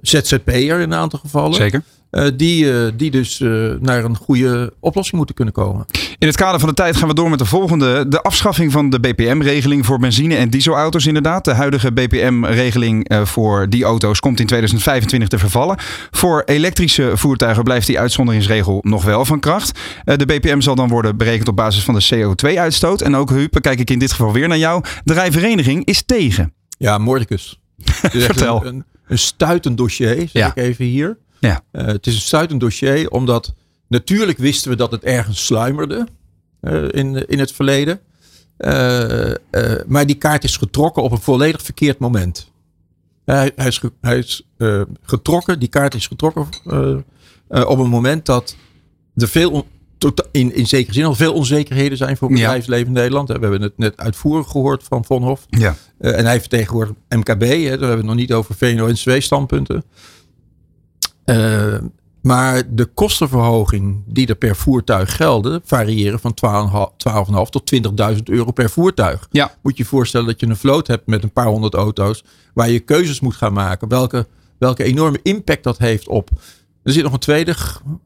[0.00, 1.54] ZZP'er in een aantal gevallen.
[1.54, 1.82] Zeker.
[2.10, 5.86] Uh, die, uh, die dus uh, naar een goede oplossing moeten kunnen komen.
[6.18, 8.08] In het kader van de tijd gaan we door met de volgende.
[8.08, 11.44] De afschaffing van de BPM-regeling voor benzine- en dieselauto's inderdaad.
[11.44, 15.76] De huidige BPM-regeling voor die auto's komt in 2025 te vervallen.
[16.10, 19.78] Voor elektrische voertuigen blijft die uitzonderingsregel nog wel van kracht.
[20.04, 23.00] De BPM zal dan worden berekend op basis van de CO2-uitstoot.
[23.00, 24.84] En ook Huub, kijk ik in dit geval weer naar jou.
[25.04, 26.52] De rijvereniging is tegen.
[26.78, 27.60] Ja, Mordicus.
[28.26, 28.66] Vertel.
[28.66, 30.48] Een, een, een stuitend dossier, zeg Ja.
[30.48, 31.18] ik even hier.
[31.40, 31.62] Ja.
[31.72, 33.54] Uh, het is een stuitend dossier, omdat
[33.88, 36.06] natuurlijk wisten we dat het ergens sluimerde
[36.60, 38.00] uh, in, in het verleden.
[38.58, 39.32] Uh,
[39.86, 42.50] maar die kaart is getrokken op een volledig verkeerd moment.
[43.24, 44.48] hij, hij is, hij is
[45.02, 46.46] getrokken, die kaart is getrokken
[47.48, 48.56] op een moment dat
[49.14, 49.66] er veel,
[50.30, 53.28] in, in zekere zin al veel onzekerheden zijn voor het bedrijfsleven in Nederland.
[53.28, 55.46] We hebben het net uitvoerig gehoord van Von Hof.
[55.48, 55.76] Ja.
[55.98, 59.84] en hij vertegenwoordigt MKB, hè, daar hebben we het nog niet over VNO-NCW-standpunten.
[61.24, 61.74] Uh,
[62.26, 66.34] maar de kostenverhoging die er per voertuig gelden, variëren van
[67.44, 67.74] 12,5 tot
[68.16, 69.26] 20.000 euro per voertuig.
[69.30, 69.54] Ja.
[69.62, 72.70] Moet je je voorstellen dat je een vloot hebt met een paar honderd auto's, waar
[72.70, 73.88] je keuzes moet gaan maken.
[73.88, 74.26] Welke,
[74.58, 76.30] welke enorme impact dat heeft op.
[76.86, 77.54] Er zit nog een tweede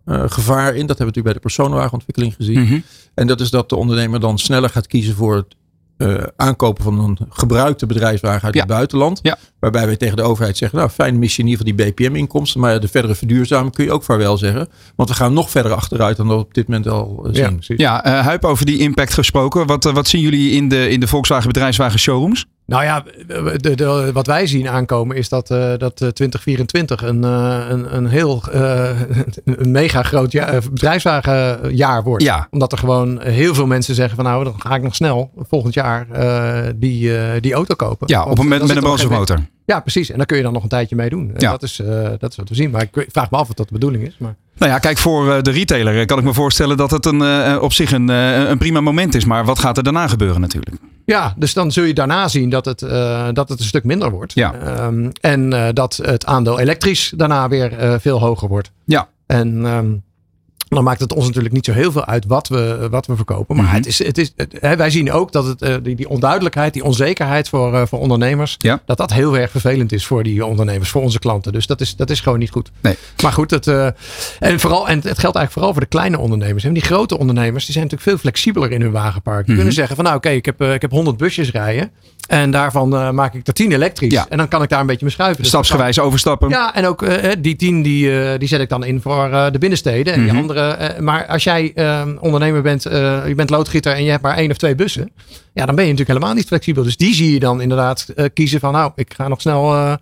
[0.07, 0.87] uh, gevaar in.
[0.87, 2.61] Dat hebben we natuurlijk bij de personenwagenontwikkeling gezien.
[2.61, 2.83] Mm -hmm.
[3.15, 5.55] En dat is dat de ondernemer dan sneller gaat kiezen voor het
[5.99, 8.61] uh, aankopen van een gebruikte bedrijfswagen uit Ja.
[8.61, 9.19] het buitenland.
[9.23, 9.39] Ja.
[9.59, 12.61] Waarbij wij tegen de overheid zeggen, nou fijn mis je in ieder geval die BPM-inkomsten.
[12.61, 14.69] Maar de verdere verduurzaming kun je ook vaarwel zeggen.
[14.97, 17.61] Want we gaan nog verder achteruit dan dat we op dit moment al eh, zien.
[17.77, 19.67] Ja, eh Huip, over die impact gesproken.
[19.67, 22.47] Wat, eh, wat zien jullie in de, in de Volkswagen bedrijfswagen showrooms?
[22.71, 23.05] Nou ja,
[23.57, 27.97] de, de, wat wij zien aankomen is dat, eh, dat eh, 2024 een, eh, een,
[27.97, 28.91] een heel eh,
[29.45, 32.23] een mega groot ja, eh, bedrijfswagenjaar wordt.
[32.25, 32.49] Ja.
[32.51, 35.75] Omdat er gewoon heel veel mensen zeggen van nou, dan ga ik nog snel volgend
[35.75, 38.09] jaar eh, die, eh, die auto kopen.
[38.09, 39.39] Ja, op een moment met een geen- brandstofmotor.
[39.71, 40.11] Ja, precies.
[40.11, 41.31] En daar kun je dan nog een tijdje mee doen.
[41.35, 41.51] En Ja.
[41.51, 42.71] Dat, is, eh, dat is wat we zien.
[42.71, 44.17] Maar ik vraag me af of dat de bedoeling is.
[44.19, 44.35] Maar...
[44.59, 47.61] Nou ja, kijk, voor eh, de retailer eh, kan ik me voorstellen dat het een,
[47.61, 49.25] op zich een, een prima moment is.
[49.25, 50.77] Maar wat gaat er daarna gebeuren natuurlijk?
[51.05, 52.79] Ja, dus dan zul je daarna zien dat het,
[53.35, 54.33] dat het een stuk minder wordt.
[54.35, 54.55] Ja.
[54.55, 58.71] Ehm, en dat het aandeel elektrisch daarna weer veel hoger wordt.
[58.85, 59.09] Ja.
[59.27, 59.93] En ehm,
[60.77, 63.57] dan maakt het ons natuurlijk niet zo heel veel uit wat we, wat we verkopen.
[63.57, 63.75] Maar Mhm.
[63.75, 66.85] het is, het is, het- wij zien ook dat het, eh, die, die onduidelijkheid, die
[66.85, 68.83] onzekerheid voor, eh, voor ondernemers, Ja.
[68.87, 71.53] dat dat heel erg vervelend is voor die ondernemers, voor onze klanten.
[71.53, 72.71] Dus dat is, dat is gewoon niet goed.
[72.81, 72.97] Nee.
[73.23, 73.87] Maar goed, het, eh,
[74.39, 76.65] en, vooral, en het geldt eigenlijk vooral voor de kleine ondernemers.
[76.65, 79.37] En die grote ondernemers die zijn natuurlijk veel flexibeler in hun wagenpark.
[79.39, 79.55] Die Mhm.
[79.57, 81.91] kunnen zeggen van nou oké, ik, heb, eh, ik heb 100 busjes rijden.
[82.29, 84.13] En daarvan eh, maak ik er 10 elektrisch.
[84.13, 84.27] Ja.
[84.29, 85.39] En dan kan ik daar een beetje mee schuiven.
[85.39, 86.49] Dus Stapsgewijs overstappen.
[86.49, 89.47] ja, en ook eh, die tien die, eh, die zet ik dan in voor eh,
[89.53, 90.13] de binnensteden.
[90.13, 90.31] En Mhm.
[90.31, 90.60] die andere.
[90.61, 94.37] Eh, maar als jij eh, ondernemer bent, eh, je bent loodgieter en je hebt maar
[94.37, 95.11] één of twee bussen.
[95.53, 96.83] Ja, dan ben je natuurlijk helemaal niet flexibel.
[96.83, 99.97] Dus die zie je dan inderdaad eh, kiezen van nou, ik ga nog snel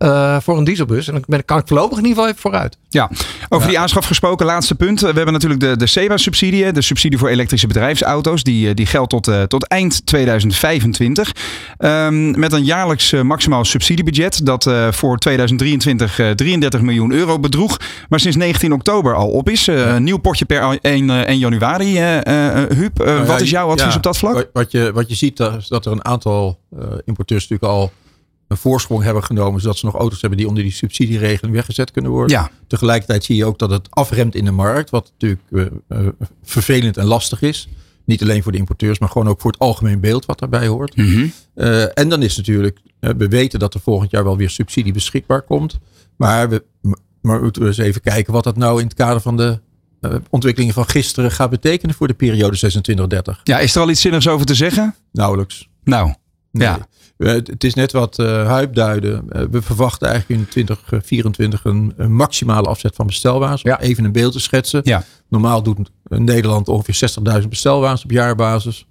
[0.00, 1.06] eh, voor een dieselbus.
[1.06, 2.78] En dan ben, kan ik voorlopig in ieder geval even vooruit.
[2.88, 3.10] Ja,
[3.48, 5.00] over die aanschaf gesproken, laatste punt.
[5.00, 8.42] We hebben natuurlijk de, de SEBA-subsidie, hè, de subsidie voor elektrische bedrijfsauto's.
[8.42, 11.32] Die, eh, die geldt tot, eh, tot eind 2025.
[11.78, 17.76] Ehm, met een jaarlijks maximaal subsidiebudget dat eh, voor 2023 eh, 33 miljoen euro bedroeg.
[18.08, 19.68] Maar sinds 19 oktober al op is.
[19.68, 21.96] Eh, Een nieuw potje per 1, eh, 1 januari.
[21.96, 22.16] eh,
[22.62, 24.48] eh, Huub, Nou ja, wat is jouw advies ja, op dat vlak?
[24.52, 27.92] Wat, je, wat je ziet, dat, is dat er een aantal eh, importeurs natuurlijk al
[28.50, 29.60] een voorsprong hebben genomen.
[29.60, 32.36] Zodat ze nog auto's hebben die onder die subsidieregeling weggezet kunnen worden.
[32.36, 34.90] Ja, Tegelijkertijd zie je ook dat het afremt in de markt.
[34.90, 35.66] Wat natuurlijk eh,
[35.98, 36.06] eh,
[36.42, 37.68] vervelend en lastig is.
[38.04, 40.96] Niet alleen voor de importeurs, maar gewoon ook voor het algemeen beeld wat daarbij hoort.
[40.96, 41.26] Mhm.
[41.54, 45.42] Eh, en dan is natuurlijk, we weten dat er volgend jaar wel weer subsidie beschikbaar
[45.42, 45.78] komt.
[46.16, 46.64] Maar we,
[47.20, 49.60] maar we moeten eens even kijken wat dat nou in het kader van de
[50.00, 52.56] eh, ontwikkelingen van gisteren gaat betekenen voor de periode
[53.36, 53.40] 26-30.
[53.42, 54.94] ja, is er al iets zinnigs over te zeggen?
[55.12, 55.68] Nauwelijks.
[55.84, 56.14] Nou,
[56.52, 56.68] Nee.
[56.68, 56.86] Ja.
[57.20, 59.22] Eh, Het is net wat eh Huip duidde.
[59.28, 63.62] Eh, we verwachten eigenlijk in 2024 een, een maximale afzet van bestelwagens.
[63.62, 63.80] Ja.
[63.80, 64.80] even een beeld te schetsen.
[64.84, 65.04] Ja.
[65.28, 66.94] Normaal doet Nederland ongeveer
[67.42, 68.86] 60.000 bestelwagens op jaarbasis.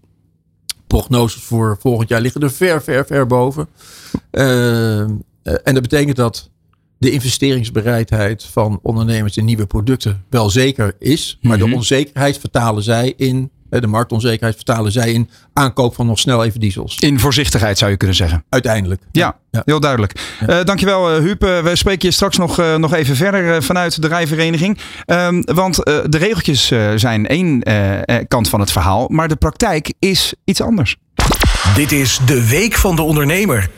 [0.87, 3.67] Prognoses voor volgend jaar liggen er ver, ver, ver boven.
[4.31, 5.23] En
[5.73, 6.49] dat betekent dat
[6.97, 11.37] de investeringsbereidheid van ondernemers in nieuwe producten wel zeker is.
[11.41, 11.69] Maar Mhm.
[11.69, 16.59] de onzekerheid vertalen zij in, de marktonzekerheid vertalen zij in aankoop van nog snel even
[16.59, 16.95] diesels.
[16.99, 18.43] in voorzichtigheid zou je kunnen zeggen.
[18.49, 19.01] Uiteindelijk.
[19.11, 19.61] Ja, Ja.
[19.65, 20.37] heel duidelijk.
[20.47, 21.43] Eh, dankjewel uh, Huub.
[21.43, 24.77] Eh, we spreken je straks nog, eh, nog even verder eh, vanuit de rijvereniging.
[25.05, 29.07] Ehm, want eh, de regeltjes eh, zijn één eh, eh, kant van het verhaal.
[29.07, 30.95] Maar de praktijk is iets anders.
[31.75, 33.69] Dit is de Week van de Ondernemer.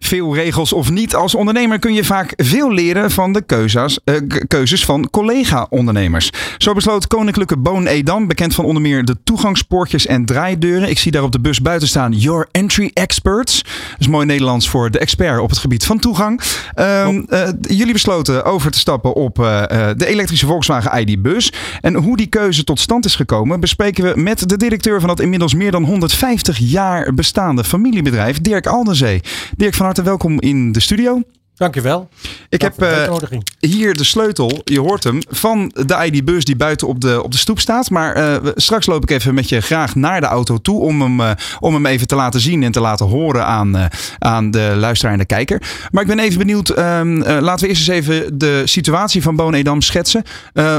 [0.00, 4.14] Veel regels of niet, als ondernemer kun je vaak veel leren van de keuzes, eh,
[4.48, 6.30] keuzes van collega-ondernemers.
[6.58, 10.90] Zo besloot Koninklijke Boon Edam, bekend van onder meer de toegangspoortjes en draaideuren.
[10.90, 13.62] Ik zie daar op de bus buiten staan Your Entry Experts.
[13.62, 16.40] Dat is mooi Nederlands voor de expert op het gebied van toegang.
[16.74, 19.62] Ehm, eh, jullie besloten over te stappen op eh,
[19.96, 21.52] de elektrische Volkswagen ID-bus.
[21.80, 25.20] En hoe die keuze tot stand is gekomen, bespreken we met de directeur van dat
[25.20, 29.20] inmiddels meer dan 150 jaar bestaande familiebedrijf, Dirk Aldenzee.
[29.56, 31.22] Dirk, van harte welkom in de studio.
[31.54, 32.08] Dankjewel.
[32.48, 36.88] Ik heb Dank eh, hier de sleutel, je hoort hem, van de ID-bus die buiten
[36.88, 37.90] op de, op de stoep staat.
[37.90, 41.20] Maar eh, straks loop ik even met je graag naar de auto toe om hem,
[41.20, 45.12] eh, om hem even te laten zien en te laten horen aan, aan de luisteraar
[45.12, 45.62] en de kijker.
[45.90, 49.36] Maar ik ben even benieuwd, ehm, eh, laten we eerst eens even de situatie van
[49.36, 50.22] Boon Edam schetsen.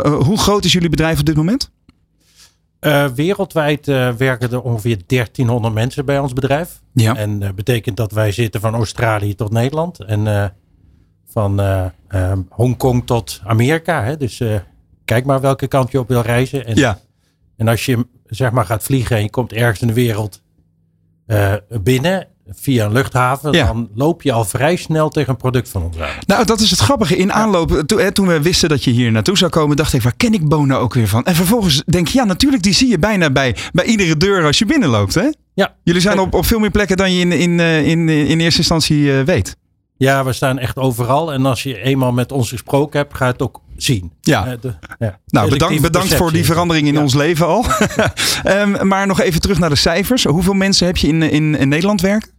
[0.04, 1.70] Hoe groot is jullie bedrijf op dit moment?
[2.82, 6.82] Eh, wereldwijd eh, werken er ongeveer 1300 mensen bij ons bedrijf.
[6.94, 7.16] Ja.
[7.16, 10.00] En dat betekent dat wij zitten van Australië tot Nederland.
[10.00, 10.46] En eh,
[11.28, 14.04] van eh, eh, Hongkong tot Amerika.
[14.04, 14.18] Hè?
[14.18, 14.56] Dus eh,
[15.06, 16.66] kijk maar welke kant je op wil reizen.
[16.66, 17.00] En, Ja.
[17.58, 20.42] en als je zeg maar gaat vliegen en je komt ergens in de wereld
[21.26, 23.52] eh, binnen via een luchthaven.
[23.52, 23.66] Ja.
[23.66, 26.10] Dan loop je al vrij snel tegen een product van ons aan.
[26.26, 27.16] Nou, dat is het grappige.
[27.18, 30.02] In aanloop, to- hè, toen we wisten dat je hier naartoe zou komen, dacht ik,
[30.02, 31.24] waar ken ik Bonen ook weer van?
[31.26, 34.58] En vervolgens denk je, ja, natuurlijk, die zie je bijna bij, bij iedere deur als
[34.60, 35.30] je binnenloopt, hè?
[35.54, 38.40] Ja, Jullie zijn op, op veel meer plekken dan je in, in, eh, in, in
[38.40, 39.56] eerste instantie eh, weet.
[39.98, 41.34] Ja, we staan echt overal.
[41.34, 44.12] En als je eenmaal met ons gesproken hebt, gaat het ook zien.
[44.22, 44.46] Ja.
[44.46, 45.20] Eh, de- ja.
[45.26, 47.02] Nou, bedankt, bedankt voor die verandering in Ja.
[47.02, 47.66] ons leven al.
[48.44, 50.24] Ehm, maar nog even terug naar de cijfers.
[50.24, 52.30] Hoeveel mensen heb je in, in, in Nederland werken?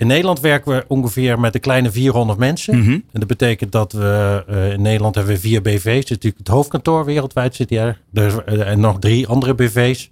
[0.00, 2.78] In Nederland werken we ongeveer met een kleine 400 mensen.
[2.78, 2.90] Mhm.
[2.90, 6.10] En dat betekent dat we eh, in Nederland hebben we vier BV's.
[6.10, 8.00] Natuurlijk het hoofdkantoor wereldwijd zit hier.
[8.12, 10.10] Er, eh, en nog drie andere BV's.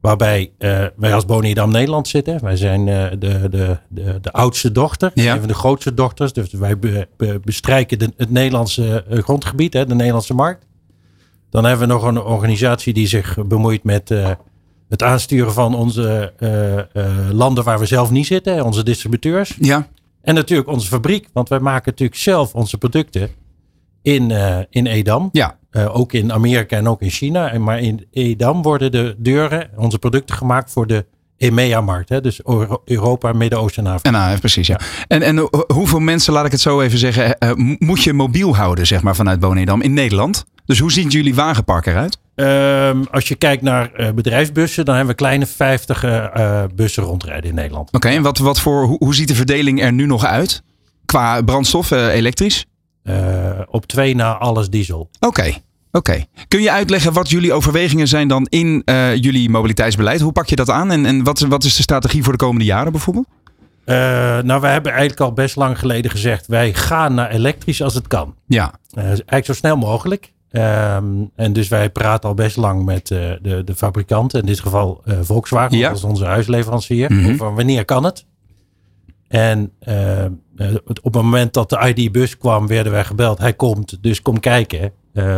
[0.00, 2.42] Waarbij eh, wij als Bonidam Nederland zitten.
[2.42, 5.10] Wij zijn de, de, de, de oudste dochter.
[5.14, 5.32] Ja.
[5.32, 6.32] Een van de grootste dochters.
[6.32, 9.72] Dus wij be- be- bestrijken de, het Nederlandse grondgebied.
[9.72, 10.66] Hè, de Nederlandse markt.
[11.50, 14.10] Dan hebben we nog een organisatie die zich bemoeit met
[14.92, 16.84] het aansturen van onze eh, eh,
[17.30, 18.64] landen waar we zelf niet zitten.
[18.64, 19.56] Onze distributeurs.
[19.60, 19.86] Ja.
[20.22, 23.28] En natuurlijk onze fabriek, want wij maken natuurlijk zelf onze producten
[24.02, 25.28] in, eh, in Edam.
[25.32, 25.58] Ja.
[25.92, 27.50] Ook in Amerika en ook in China.
[27.50, 32.08] En maar in Edam worden de deuren, onze producten gemaakt voor de EMEA-markt.
[32.08, 34.16] hè, Dus Euro- Europa, Midden-Oosten en Afrika.
[34.18, 34.80] En nou, precies, ja.
[35.08, 37.36] En, en ho- hoeveel mensen, laat ik het zo even zeggen,
[37.78, 40.44] moet je mobiel houden, zeg maar, vanuit Bonedam in Nederland?
[40.64, 42.18] Dus hoe ziet jullie wagenpark eruit?
[42.34, 47.02] Ehm, als je kijkt naar eh, bedrijfsbussen, dan hebben we kleine 50 eh, eh, bussen
[47.02, 47.92] rondrijden in Nederland.
[47.92, 50.62] Oké, en wat, wat voor, hoe, hoe ziet de verdeling er nu nog uit?
[51.04, 52.66] Qua brandstof, elektrisch?
[53.66, 55.10] Op twee na alles diesel.
[55.20, 55.52] Oké,
[55.90, 56.24] oké.
[56.48, 58.82] Kun je uitleggen wat jullie overwegingen zijn dan in
[59.14, 60.20] jullie mobiliteitsbeleid?
[60.20, 60.90] Hoe pak je dat aan?
[60.90, 63.26] En, en wat, wat is de strategie voor de komende jaren bijvoorbeeld?
[64.44, 68.06] Nou, we hebben eigenlijk al best lang geleden gezegd, wij gaan naar elektrisch als het
[68.06, 68.34] kan.
[68.46, 70.32] Ja, eigenlijk zo snel mogelijk.
[70.52, 71.04] Ehm,
[71.36, 75.00] en dus wij praten al best lang met eh, de, de fabrikanten, in dit geval
[75.04, 75.88] eh, Volkswagen, Ja.
[75.88, 77.30] dat is onze huisleverancier, Mhm.
[77.32, 78.26] over wanneer kan het.
[79.28, 80.24] En eh,
[81.02, 84.92] op het moment dat de ID-bus kwam, werden wij gebeld, hij komt, dus kom kijken.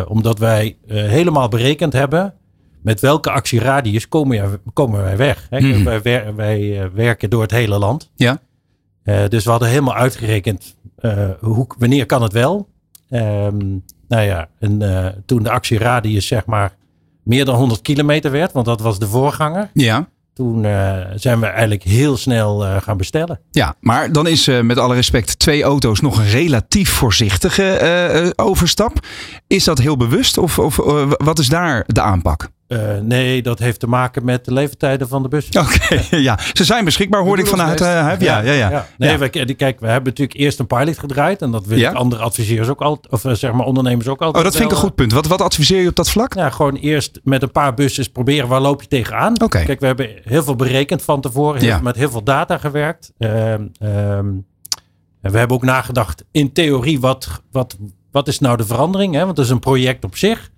[0.08, 2.34] Omdat wij helemaal berekend hebben
[2.82, 5.46] met welke actieradius komen, komen wij weg.
[5.50, 5.60] Hè?
[5.60, 5.84] Mhm.
[5.84, 8.10] Wij, wer- wij werken door het hele land.
[8.16, 8.38] ja.
[9.28, 10.76] Dus we hadden helemaal uitgerekend
[11.40, 12.68] hoe, wanneer kan het wel.
[13.10, 13.76] Ehm,
[14.14, 16.76] nou ja, en eh, toen de actieradius zeg maar
[17.22, 19.70] meer dan 100 kilometer werd, want dat was de voorganger.
[19.72, 20.08] Ja.
[20.34, 23.40] Toen eh, zijn we eigenlijk heel snel eh, gaan bestellen.
[23.50, 29.06] Ja, maar dan is met alle respect twee auto's nog een relatief voorzichtige overstap.
[29.46, 30.76] Is dat heel bewust of, of
[31.16, 32.48] wat is daar de aanpak?
[32.66, 35.48] Eh, nee, dat heeft te maken met de leeftijden van de bus.
[35.58, 36.38] Oké, ja.
[36.52, 38.20] Ze zijn beschikbaar, hoorde ik vanuit eh, Huip.
[38.20, 38.86] Ja, ja, ja.
[38.98, 39.18] Nee, Ja.
[39.18, 41.42] wij- kijk, we hebben natuurlijk eerst een pilot gedraaid.
[41.42, 41.90] En dat wil Ja.
[41.90, 44.36] ik andere adviseurs ook altijd, of eh, zeg maar ondernemers ook altijd.
[44.36, 45.12] Oh, dat vind ik een goed punt.
[45.12, 46.34] Wat, wat adviseer je op dat vlak?
[46.34, 49.40] Ja, gewoon eerst met een paar bussen proberen waar loop je tegenaan.
[49.42, 49.62] Oké.
[49.64, 51.60] Kijk, we hebben heel veel berekend van tevoren.
[51.60, 51.80] Heel Ja.
[51.80, 53.12] Met heel veel data gewerkt.
[53.18, 54.26] Ehm, ehm,
[55.20, 57.76] en we hebben ook nagedacht in theorie wat, wat,
[58.10, 59.14] wat is nou de verandering?
[59.14, 59.24] Hè?
[59.24, 60.50] Want het is een project op zich.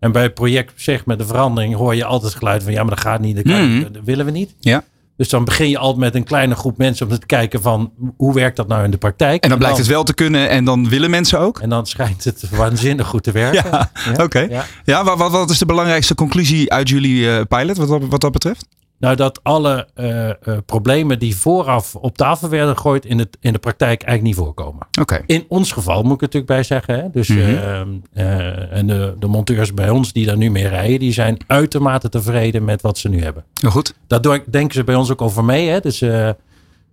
[0.00, 2.72] En bij het project op zich met de verandering hoor je altijd het geluid van
[2.72, 3.92] ja, maar dat gaat niet, dat, kan Mhm.
[3.92, 4.54] dat willen we niet.
[4.60, 4.84] Ja.
[5.16, 8.34] Dus dan begin je altijd met een kleine groep mensen om te kijken van hoe
[8.34, 9.42] werkt dat nou in de praktijk?
[9.42, 11.58] En dan blijkt het wel te kunnen en dan willen mensen ook?
[11.60, 13.70] En dan schijnt het waanzinnig goed te werken.
[13.70, 13.90] Ja,
[14.24, 14.38] oké.
[14.40, 14.64] Ja.
[14.84, 18.66] Ja, wat, wat, is de belangrijkste conclusie uit jullie eh, pilot wat, wat dat betreft?
[19.00, 20.34] Nou, dat alle eh, eh,
[20.66, 24.86] problemen die vooraf op tafel werden gegooid in, het, in de praktijk eigenlijk niet voorkomen.
[25.00, 25.22] Oké.
[25.26, 26.94] In ons geval moet ik er natuurlijk bij zeggen.
[26.94, 27.10] Hè?
[27.10, 27.40] Dus, Mhm.
[27.40, 27.80] eh,
[28.12, 32.08] eh, en de, de monteurs bij ons die daar nu mee rijden, die zijn uitermate
[32.08, 33.44] tevreden met wat ze nu hebben.
[33.60, 33.94] Heel goed.
[34.06, 34.20] Daar
[34.50, 35.68] denken ze bij ons ook over mee.
[35.68, 35.80] Hè?
[35.80, 36.36] Dus het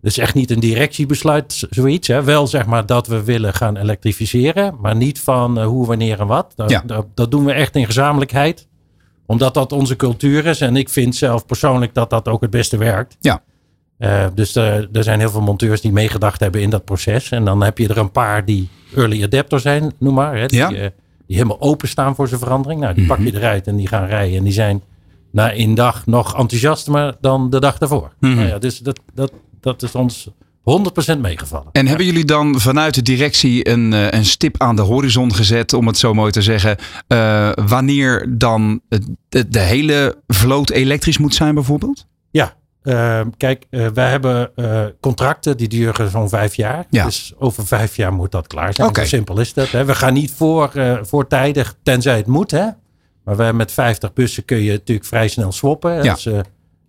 [0.01, 2.07] is echt niet een directiebesluit, zoiets.
[2.07, 2.23] Hè?
[2.23, 6.53] Wel zeg maar dat we willen gaan elektrificeren, maar niet van hoe, wanneer en wat.
[6.55, 6.83] Dat, Ja.
[6.85, 8.67] dat, dat doen we echt in gezamenlijkheid
[9.27, 10.61] omdat dat onze cultuur is.
[10.61, 13.17] En ik vind zelf persoonlijk dat dat ook het beste werkt.
[13.19, 13.41] Ja.
[13.97, 17.31] Eh, dus eh, er zijn heel veel monteurs die meegedacht hebben in dat proces.
[17.31, 20.37] En dan heb je er een paar die early adapter zijn, noem maar.
[20.37, 20.67] Hè, die, Ja.
[20.71, 20.89] eh,
[21.27, 22.81] die helemaal openstaan voor zijn verandering.
[22.81, 24.37] Nou, die pak je eruit en die gaan rijden.
[24.37, 24.81] En die zijn
[25.31, 28.13] na één dag nog enthousiaster dan de dag daarvoor.
[28.19, 28.35] Mhm.
[28.35, 30.29] Nou ja, dus dat, dat, dat is ons
[31.15, 31.67] 100% meegevallen.
[31.71, 35.73] En hebben jullie dan vanuit de directie een, eh, een stip aan de horizon gezet,
[35.73, 41.17] om het zo mooi te zeggen, eh, wanneer dan het- de, de hele vloot elektrisch
[41.17, 42.05] moet zijn bijvoorbeeld?
[42.31, 46.85] Ja, eh, kijk, eh, wij hebben eh, contracten die duren zo'n vijf jaar.
[46.89, 47.05] Ja.
[47.05, 48.87] Dus over vijf jaar moet dat klaar zijn.
[48.87, 49.01] Oké.
[49.01, 49.69] Zo simpel is dat.
[49.71, 49.85] Hè.
[49.85, 52.51] We gaan niet voor, eh, voortijdig, tenzij het moet.
[52.51, 52.65] Hè.
[53.23, 55.91] Maar wij met 50 bussen kun je natuurlijk vrij snel swappen.
[55.91, 56.01] hè.
[56.01, 56.13] Ja.
[56.13, 56.39] Dus, eh,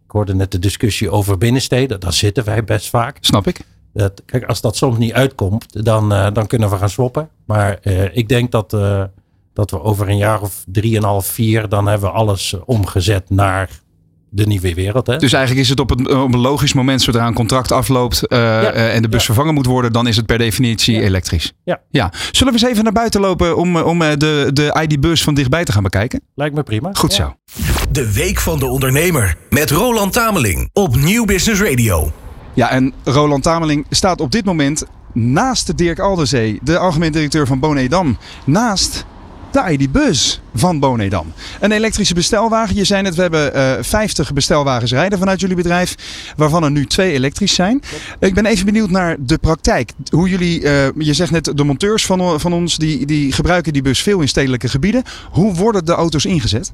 [0.09, 2.01] ik hoorde net de discussie over binnensteden.
[2.01, 3.19] Daar zitten wij best vaak.
[3.21, 3.61] Snap ik.
[3.93, 7.29] Dat, kijk, als dat soms niet uitkomt, dan, eh, dan kunnen we gaan swappen.
[7.45, 9.05] Maar eh, ik denk dat, eh,
[9.53, 13.71] dat we over een jaar of drieënhalf, vier, dan hebben we alles omgezet naar
[14.31, 15.07] de nieuwe wereld.
[15.07, 15.17] Hè?
[15.17, 18.67] Dus eigenlijk is het op, het, op een logisch moment, zodra een contract afloopt eh,
[18.69, 19.27] eh, en de bus Ja.
[19.27, 21.01] vervangen moet worden, dan is het per definitie Ja.
[21.01, 21.53] elektrisch.
[21.65, 21.81] Ja.
[21.91, 22.13] ja.
[22.31, 25.35] Zullen we eens even naar buiten lopen om, eh, om eh, de, de ID-bus van
[25.35, 26.21] dichtbij te gaan bekijken?
[26.35, 26.91] Lijkt me prima.
[26.93, 27.25] Goed Ja.
[27.55, 27.63] zo.
[27.91, 32.13] De Week van de Ondernemer met Roland Tameling op Nieuw Business Radio.
[32.55, 37.59] Ja, en Roland Tameling staat op dit moment naast Dirk Alderzee, de algemeen directeur van
[37.59, 38.17] Bonedam.
[38.45, 39.05] Naast
[39.51, 41.33] de ID Bus van Bonedam.
[41.61, 42.77] Een elektrische bestelwagen.
[42.77, 45.95] Je zei net, we hebben uh, 50 bestelwagens rijden vanuit jullie bedrijf.
[46.37, 47.83] Waarvan er nu twee elektrisch zijn.
[48.19, 49.93] Ik ben even benieuwd naar de praktijk.
[50.11, 53.83] Hoe jullie, uh, je zegt net, de monteurs van, van ons, die, die gebruiken die
[53.83, 55.03] bus veel in stedelijke gebieden.
[55.31, 56.73] Hoe worden de auto's ingezet?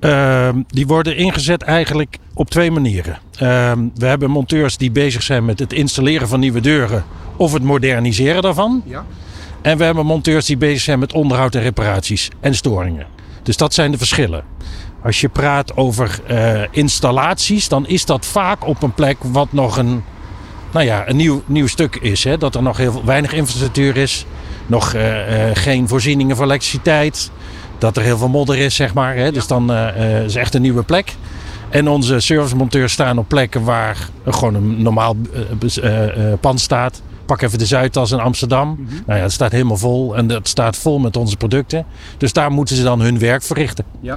[0.00, 3.18] Uh, die worden ingezet eigenlijk op twee manieren.
[3.42, 7.04] Uh, we hebben monteurs die bezig zijn met het installeren van nieuwe deuren
[7.36, 8.82] of het moderniseren daarvan.
[8.86, 9.04] Ja.
[9.62, 13.06] En we hebben monteurs die bezig zijn met onderhoud en reparaties en storingen.
[13.42, 14.44] Dus dat zijn de verschillen.
[15.02, 19.76] Als je praat over uh, installaties, dan is dat vaak op een plek wat nog
[19.76, 20.04] een,
[20.72, 22.24] nou ja, een nieuw, nieuw stuk is.
[22.24, 22.38] Hè?
[22.38, 24.26] Dat er nog heel weinig infrastructuur is,
[24.66, 27.30] nog uh, uh, geen voorzieningen voor elektriciteit,
[27.78, 29.16] dat er heel veel modder is, zeg maar.
[29.16, 29.32] Hè?
[29.32, 31.14] Dus dan is het echt een nieuwe plek.
[31.68, 35.16] En onze servicemonteurs staan op plekken waar gewoon een normaal
[36.40, 38.68] pand staat pak even de Zuidas in Amsterdam.
[38.68, 39.02] Mm -hmm.
[39.06, 41.84] Nou ja, het staat helemaal vol en dat staat vol met onze producten.
[42.18, 43.84] Dus daar moeten ze dan hun werk verrichten.
[44.00, 44.16] Ja.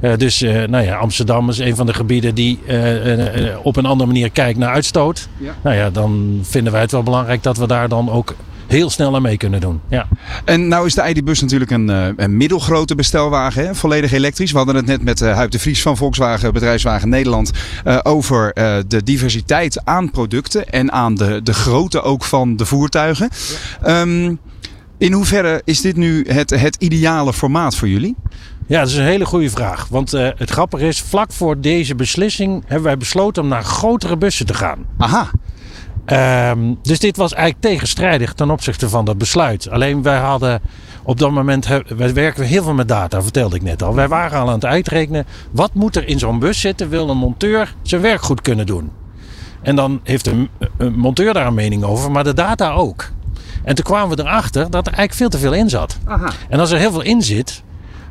[0.00, 3.86] Uh, dus uh, nou ja, Amsterdam is een van de gebieden die uh, op een
[3.86, 5.28] andere manier kijkt naar uitstoot.
[5.36, 5.54] Ja.
[5.62, 8.34] Nou ja, dan vinden wij het wel belangrijk dat we daar dan ook
[8.70, 9.80] heel snel aan mee kunnen doen.
[9.88, 10.06] Ja.
[10.44, 13.74] En nou is de ID-bus natuurlijk een, een middelgrote bestelwagen, hè?
[13.74, 14.50] volledig elektrisch.
[14.50, 17.50] We hadden het net met uh, Huip de Vries van Volkswagen Bedrijfswagen Nederland
[17.84, 22.66] uh, over uh, de diversiteit aan producten en aan de, de grootte ook van de
[22.66, 23.28] voertuigen.
[23.84, 24.00] Ja.
[24.00, 24.38] Um,
[24.98, 28.16] in hoeverre is dit nu het, het ideale formaat voor jullie?
[28.66, 29.88] Ja, dat is een hele goede vraag.
[29.88, 34.16] Want uh, het grappige is, vlak voor deze beslissing hebben wij besloten om naar grotere
[34.16, 34.86] bussen te gaan.
[34.98, 35.30] Aha.
[36.06, 39.70] Um, dus dit was eigenlijk tegenstrijdig ten opzichte van dat besluit.
[39.70, 40.60] Alleen wij hadden
[41.02, 43.94] op dat moment, wij werken heel veel met data, vertelde ik net al.
[43.94, 47.16] Wij waren al aan het uitrekenen, wat moet er in zo'n bus zitten, wil een
[47.16, 48.90] monteur zijn werk goed kunnen doen.
[49.62, 53.10] En dan heeft een, een monteur daar een mening over, maar de data ook.
[53.64, 55.98] En toen kwamen we erachter dat er eigenlijk veel te veel in zat.
[56.04, 56.30] Aha.
[56.48, 57.62] En als er heel veel in zit,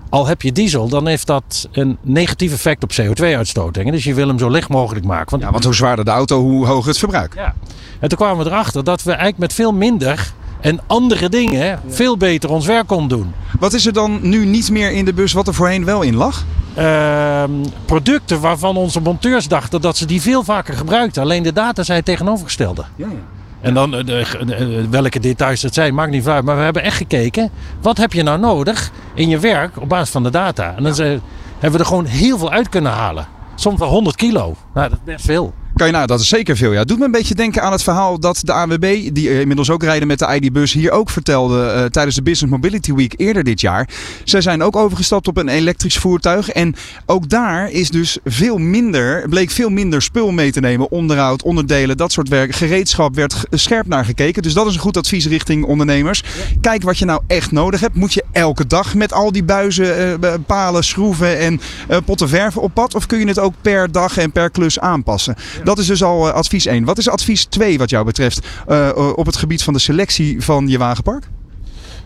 [0.10, 3.74] al heb je diesel, dan heeft dat een negatief effect op CO2-uitstoot.
[3.74, 5.30] Dus je wil hem zo licht mogelijk maken.
[5.30, 7.34] Want, ja, want hoe zwaarder de auto, hoe hoger het verbruik.
[7.36, 7.54] Ja.
[8.00, 11.82] En toen kwamen we erachter dat we eigenlijk met veel minder en andere dingen ja.
[11.88, 13.34] veel beter ons werk konden doen.
[13.60, 16.16] Wat is er dan nu niet meer in de bus wat er voorheen wel in
[16.16, 16.46] lag?
[16.78, 17.44] Uh,
[17.86, 21.22] producten waarvan onze monteurs dachten dat ze die veel vaker gebruikten.
[21.22, 22.84] Alleen de data zei het tegenovergestelde.
[22.96, 23.39] Ja, ja.
[23.62, 26.44] En dan de, de, welke details het zijn, maakt niet uit.
[26.44, 27.50] Maar we hebben echt gekeken,
[27.82, 30.76] wat heb je nou nodig in je werk op basis van de data?
[30.76, 31.04] En dan ja.
[31.04, 33.28] hebben we er gewoon heel veel uit kunnen halen.
[33.56, 34.56] Soms wel 100 kilo.
[34.74, 35.54] Nou, dat is best veel.
[35.80, 36.72] Kan je nou, dat is zeker veel.
[36.72, 36.84] Ja.
[36.84, 40.08] Doet me een beetje denken aan het verhaal dat de ANWB, die inmiddels ook rijden
[40.08, 43.90] met de ID-bus, hier ook vertelde uh, tijdens de Business Mobility Week eerder dit jaar.
[44.24, 46.50] Zij zijn ook overgestapt op een elektrisch voertuig.
[46.50, 46.76] En
[47.06, 50.92] ook daar is dus veel minder, bleek veel minder spul mee te nemen.
[50.92, 52.56] Onderhoud, onderdelen, dat soort werk.
[52.56, 54.42] Gereedschap werd scherp naar gekeken.
[54.42, 56.24] Dus dat is een goed advies richting ondernemers.
[56.62, 57.96] Kijk wat je nou echt nodig hebt.
[57.96, 61.60] Moet je elke dag met al die buizen, uh, palen, schroeven en
[62.06, 62.96] potten verven op pad?
[62.96, 65.36] Of kun je het ook per dag en per klus aanpassen?
[65.70, 66.84] Dat is dus al uh, advies 1.
[66.84, 70.68] Wat is advies 2 wat jou betreft uh, op het gebied van de selectie van
[70.68, 71.30] je wagenpark?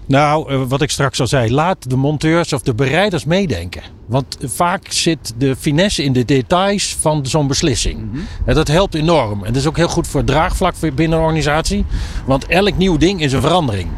[0.06, 3.82] Nou, wat ik straks al zei, laat de monteurs of de bereiders meedenken.
[4.06, 8.00] Want vaak zit de finesse in de details van zo'n beslissing.
[8.00, 8.28] Mm -hmm.
[8.46, 9.40] En dat helpt enorm.
[9.40, 11.86] En dat is ook heel goed voor het draagvlak binnen een organisatie.
[12.26, 13.90] Want elk nieuw ding is een verandering.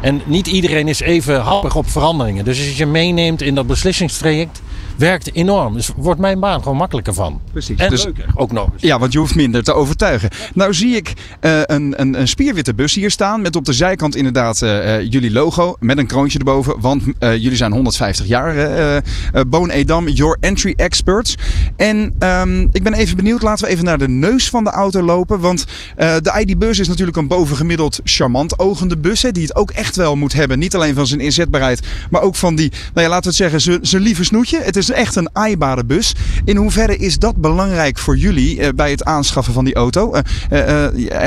[0.00, 2.44] En niet iedereen is even happig op veranderingen.
[2.44, 4.62] Dus als je meeneemt in dat beslissingstraject,
[4.96, 5.74] werkt enorm.
[5.74, 7.40] Dus wordt mijn baan gewoon makkelijker van.
[7.52, 7.78] Precies.
[7.78, 8.82] En dus, leuker ook nog eens.
[8.82, 10.30] Ja, want je hoeft minder te overtuigen.
[10.54, 13.42] Nou zie ik uh, een, een, een spierwitte bus hier staan.
[13.42, 15.76] Met op de zijkant inderdaad uh, jullie logo.
[15.80, 16.80] Met een kroontje erboven.
[16.80, 19.02] Want uh, jullie zijn 150 jaar.
[19.46, 21.34] Boon Edam, Your Entry Experts.
[21.76, 23.42] En um, ik ben even benieuwd.
[23.42, 25.40] Laten we even naar de neus van de auto lopen.
[25.40, 25.66] Want
[25.96, 29.22] de ID-bus is natuurlijk een bovengemiddeld charmant ogende bus.
[29.22, 30.58] Hè, die het ook echt wel moet hebben.
[30.58, 31.80] Niet alleen van zijn inzetbaarheid.
[32.10, 34.60] Maar ook van die, nou ja, laten we het zeggen, zijn lieve snoetje.
[34.60, 36.14] Het is echt een aaibare bus.
[36.44, 40.14] In hoeverre is dat belangrijk voor jullie uh, bij het aanschaffen van die auto?
[40.14, 40.20] Uh,
[40.50, 40.84] uh,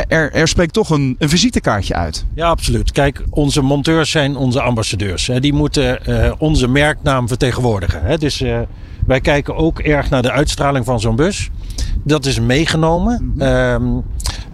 [0.08, 2.26] er, er, spreekt toch een, een, visitekaartje uit.
[2.36, 2.92] Ja, absoluut.
[2.92, 5.30] Kijk, onze monteurs zijn onze ambassadeurs.
[5.40, 6.00] Die moeten
[6.38, 8.20] onze merknaam vertegenwoordigen.
[8.20, 8.44] Dus
[9.06, 11.50] wij kijken ook erg naar de uitstraling van zo'n bus.
[12.04, 13.32] Dat is meegenomen.
[13.36, 14.04] Mm -hmm.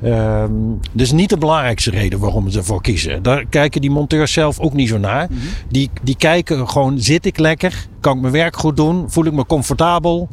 [0.03, 3.23] um, um, dus niet de belangrijkste reden waarom we ervoor kiezen.
[3.23, 5.27] Daar kijken die monteurs zelf ook niet zo naar.
[5.29, 5.47] Mm -hmm.
[5.69, 7.87] die, die kijken gewoon, zit ik lekker?
[7.99, 9.11] Kan ik mijn werk goed doen?
[9.11, 10.29] Voel ik me comfortabel?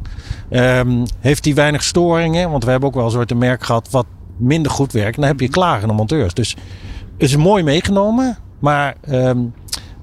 [0.51, 2.51] Um, heeft die weinig storingen?
[2.51, 4.05] Want we hebben ook wel een soort merk gehad wat
[4.37, 5.15] minder goed werkt.
[5.15, 6.33] Dan heb je klagende monteurs.
[6.33, 6.55] Dus
[7.17, 8.37] het is mooi meegenomen.
[8.59, 8.95] Maar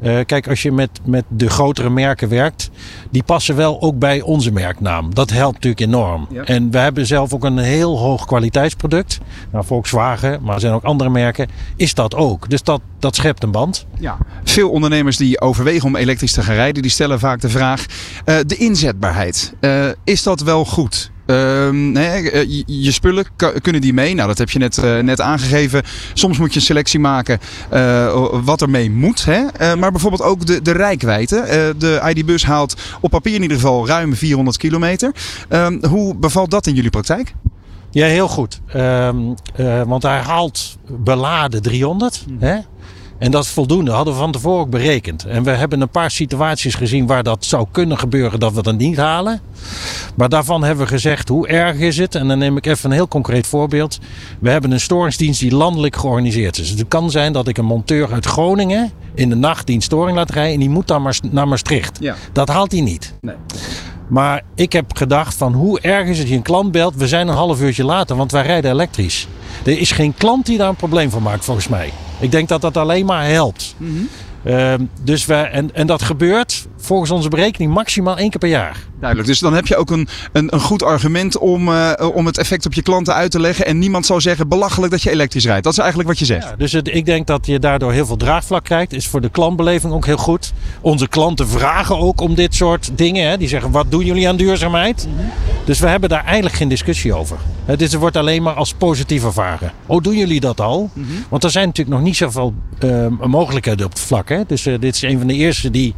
[0.02, 2.70] Uh, kijk, als je met, met de grotere merken werkt,
[3.10, 5.14] die passen wel ook bij onze merknaam.
[5.14, 6.26] Dat helpt natuurlijk enorm.
[6.30, 6.42] Ja.
[6.42, 9.18] En we hebben zelf ook een heel hoog kwaliteitsproduct.
[9.52, 12.50] Nou, Volkswagen, maar er zijn ook andere merken, is dat ook.
[12.50, 13.86] Dus dat, dat schept een band.
[13.98, 14.18] Ja.
[14.44, 17.86] Veel ondernemers die overwegen om elektrisch te gaan rijden, die stellen vaak de vraag:
[18.24, 19.54] uh, de inzetbaarheid.
[19.60, 21.10] Uh, is dat wel goed?
[21.26, 21.72] Uh,
[22.32, 23.24] je, je, spullen
[23.62, 24.14] kunnen die mee.
[24.14, 25.82] Nou, dat heb je net, uh, net aangegeven.
[26.14, 27.38] Soms moet je een selectie maken
[27.72, 29.24] uh, wat ermee moet.
[29.24, 29.76] Hè?
[29.76, 31.74] maar bijvoorbeeld ook de, de rijkwijde.
[31.78, 35.12] de ID-bus haalt op papier in ieder geval ruim 400 kilometer.
[35.48, 37.34] Ehm, hoe bevalt dat in jullie praktijk?
[37.90, 38.60] Ja, heel goed.
[38.66, 39.16] Ehm,
[39.86, 42.22] want hij haalt beladen 300.
[42.26, 42.36] Hmm.
[42.40, 42.58] Hè?
[43.18, 45.24] En dat is voldoende, hadden we van tevoren ook berekend.
[45.24, 48.76] En we hebben een paar situaties gezien waar dat zou kunnen gebeuren dat we dat
[48.76, 49.40] niet halen.
[50.16, 52.14] Maar daarvan hebben we gezegd, hoe erg is het?
[52.14, 53.98] En dan neem ik even een heel concreet voorbeeld.
[54.40, 56.70] We hebben een storingsdienst die landelijk georganiseerd is.
[56.70, 59.82] Dus het kan zijn dat ik een monteur uit Groningen in de nacht die een
[59.82, 61.98] storing laat rijden en die moet dan maar naar Maastricht.
[62.00, 62.14] Ja.
[62.32, 63.14] Dat haalt hij niet.
[63.20, 63.34] Nee.
[64.08, 66.94] Maar ik heb gedacht van hoe erg is het je een klant belt.
[66.94, 69.28] We zijn een half uurtje later, want wij rijden elektrisch.
[69.64, 71.92] Er is geen klant die daar een probleem van maakt volgens mij.
[72.18, 73.74] Ik denk dat dat alleen maar helpt.
[73.76, 74.08] Mm
[75.02, 78.76] dus we, en, en dat gebeurt volgens onze berekening maximaal één keer per jaar.
[79.00, 79.28] Duidelijk.
[79.28, 82.66] Dus dan heb je ook een, een, een goed argument om, uh, om het effect
[82.66, 83.66] op je klanten uit te leggen.
[83.66, 85.64] En niemand zal zeggen belachelijk dat je elektrisch rijdt.
[85.64, 86.48] Dat is eigenlijk wat je zegt.
[86.48, 88.92] Ja, dus het, ik denk dat je daardoor heel veel draagvlak krijgt.
[88.92, 90.52] Is voor de klantbeleving ook heel goed.
[90.80, 93.28] Onze klanten vragen ook om dit soort dingen.
[93.28, 93.36] Hè.
[93.36, 95.06] Die zeggen wat doen jullie aan duurzaamheid?
[95.08, 95.30] Mm -hmm.
[95.64, 97.36] Dus we hebben daar eigenlijk geen discussie over.
[97.66, 99.72] Het, is, wordt alleen maar als positief ervaren.
[99.86, 100.90] Oh, doen jullie dat al?
[100.92, 101.24] Mm -hmm.
[101.28, 102.54] Want er zijn natuurlijk nog niet zoveel
[102.84, 104.28] uh, mogelijkheden op het vlak.
[104.28, 104.42] Hè.
[104.46, 105.94] Dus uh, dit is een van de eerste die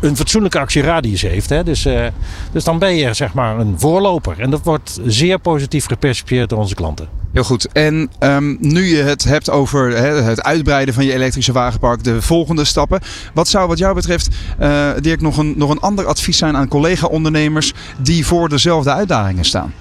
[0.00, 1.48] een fatsoenlijke actieradius heeft.
[1.48, 1.64] Hè.
[1.64, 2.06] Dus, uh,
[2.52, 4.40] dus dan ben je zeg maar een voorloper.
[4.40, 7.08] En dat wordt zeer positief gepercipieerd door onze klanten.
[7.32, 7.72] Heel goed.
[7.72, 12.22] En um, nu je het hebt over hè, het uitbreiden van je elektrische wagenpark, de
[12.22, 13.00] volgende stappen.
[13.34, 14.28] Wat zou wat jou betreft,
[14.60, 19.44] uh, Dirk, nog een, nog een ander advies zijn aan collega-ondernemers die voor dezelfde uitdagingen
[19.44, 19.72] staan?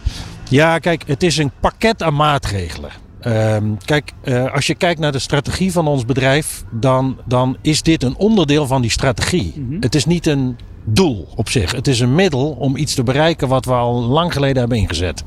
[0.50, 2.92] Ja, kijk, het is een pakket aan maatregelen.
[3.26, 7.82] Um, kijk, uh, als je kijkt naar de strategie van ons bedrijf, dan, dan is
[7.82, 9.54] dit een onderdeel van die strategie.
[9.56, 9.82] Mm -hmm.
[9.82, 11.72] Het is niet een doel op zich.
[11.72, 15.24] Het is een middel om iets te bereiken wat we al lang geleden hebben ingezet.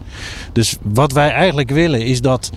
[0.53, 2.51] Dus wat wij eigenlijk willen is dat.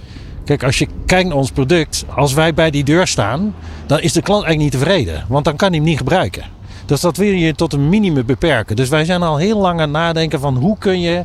[0.45, 3.55] Kijk, als je kijkt naar ons product, als wij bij die deur staan,
[3.86, 5.26] dan is de klant eigenlijk niet tevreden.
[5.28, 6.43] Want dan kan hij hem niet gebruiken.
[6.86, 8.75] Dus dat wil je tot een minimum beperken.
[8.75, 11.23] Dus wij zijn al heel lang aan het nadenken van hoe kun je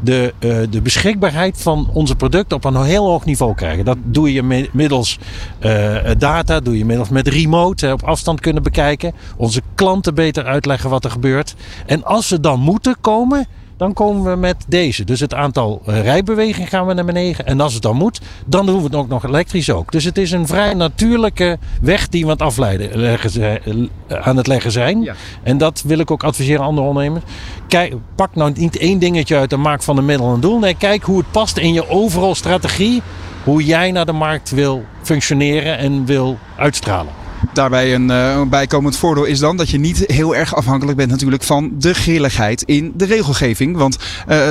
[0.00, 3.84] de, uh, de beschikbaarheid van onze producten op een heel hoog niveau krijgen.
[3.84, 5.18] Dat doe je middels
[5.60, 9.12] uh, data, doe je middels met remote, op afstand kunnen bekijken.
[9.36, 11.54] Onze klanten beter uitleggen wat er gebeurt.
[11.86, 13.46] En als ze dan moeten komen,
[13.78, 15.04] dan komen we met deze.
[15.04, 17.46] Dus het aantal rijbewegingen gaan we naar beneden.
[17.46, 19.92] En als het dan moet, dan doen we het ook nog elektrisch ook.
[19.92, 23.60] Dus het is een vrij natuurlijke weg die we aan het afleiden leggen,
[24.08, 25.02] aan het leggen zijn.
[25.02, 25.14] Ja.
[25.42, 27.24] En dat wil ik ook adviseren aan andere ondernemers.
[27.68, 30.58] Kijk, pak nou niet één dingetje uit en maak van een middel een doel.
[30.58, 33.02] Nee, kijk hoe het past in je overal strategie.
[33.44, 37.12] Hoe jij naar de markt wil functioneren en wil uitstralen.
[37.52, 41.42] Daarbij een uh, bijkomend voordeel is dan dat je niet heel erg afhankelijk bent natuurlijk
[41.42, 43.76] van de grilligheid in de regelgeving.
[43.76, 44.50] Want uh,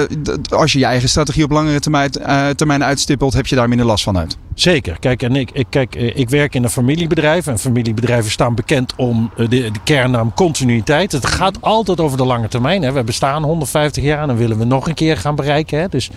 [0.49, 1.79] als je je eigen strategie op langere
[2.55, 4.37] termijn, uh, uitstippelt, heb je daar minder last van uit.
[4.53, 4.99] Zeker.
[4.99, 7.47] Kijk, en ik, ik, kijk, ik werk in een familiebedrijf.
[7.47, 11.11] En familiebedrijven staan bekend om de, de kernnaam continuïteit.
[11.11, 12.81] Het gaat altijd over de lange termijn.
[12.81, 12.91] Hè.
[12.91, 15.79] We bestaan 150 jaar en dan willen we nog een keer gaan bereiken.
[15.79, 15.87] Hè.
[15.87, 16.09] Dus,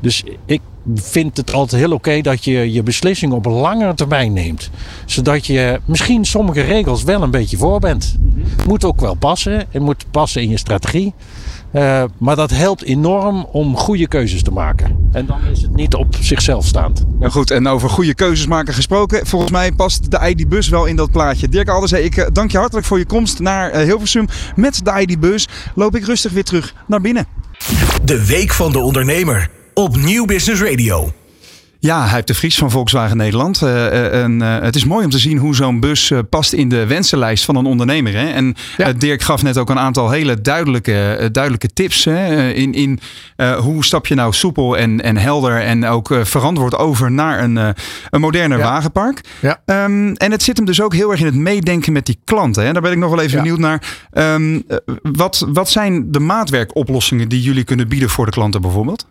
[0.00, 0.60] dus ik
[0.94, 4.70] vind het altijd heel oké okay dat je je beslissing op een langere termijn neemt.
[5.06, 8.16] Zodat je misschien sommige regels wel een beetje voor bent.
[8.66, 9.66] Moet ook wel passen.
[9.70, 11.14] Het moet passen in je strategie.
[11.72, 15.08] Uh, maar dat helpt enorm om goede keuzes te maken.
[15.12, 17.04] En dan is het niet op zichzelf staand.
[17.20, 19.26] Ja, goed, en over goede keuzes maken gesproken.
[19.26, 21.48] Volgens mij past de ID-bus wel in dat plaatje.
[21.48, 24.26] Dirk Alderzee, ik dank je hartelijk voor je komst naar Hilversum.
[24.56, 27.26] Met de ID-bus loop ik rustig weer terug naar binnen.
[28.04, 31.12] De Week van de Ondernemer op Nieuw Business Radio.
[31.78, 33.60] Ja, hij heeft de Vries van Volkswagen Nederland.
[33.62, 36.68] Uh, en, uh, het is mooi om te zien hoe zo'n bus uh, past in
[36.68, 38.12] de wensenlijst van een ondernemer.
[38.12, 38.30] Hè?
[38.30, 38.92] En ja.
[38.92, 42.04] Dirk gaf net ook een aantal hele duidelijke, duidelijke tips.
[42.04, 42.50] Hè?
[42.50, 43.00] in in
[43.58, 47.56] hoe stap je nou soepel en, en helder en ook verantwoord over naar een,
[48.10, 48.64] een moderner ja.
[48.64, 49.20] wagenpark.
[49.40, 49.84] Ja.
[49.84, 52.64] Um, en het zit hem dus ook heel erg in het meedenken met die klanten.
[52.64, 52.72] Hè?
[52.72, 53.82] Daar ben ik nog wel even benieuwd naar.
[54.12, 54.62] Um,
[55.02, 59.06] wat, wat zijn de maatwerkoplossingen die jullie kunnen bieden voor de klanten bijvoorbeeld?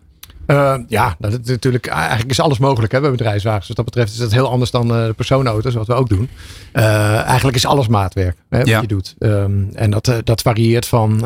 [0.46, 3.68] Uh, ja, dat is natuurlijk, eigenlijk is alles mogelijk hè, bij bedrijfswagens.
[3.68, 6.28] Wat dat betreft is dat heel anders dan uh, de persoonauto's, wat we ook doen.
[6.72, 8.80] Uh, eigenlijk is alles maatwerk hè, wat ja.
[8.80, 9.14] je doet.
[9.18, 11.24] Um, en dat, dat varieert van,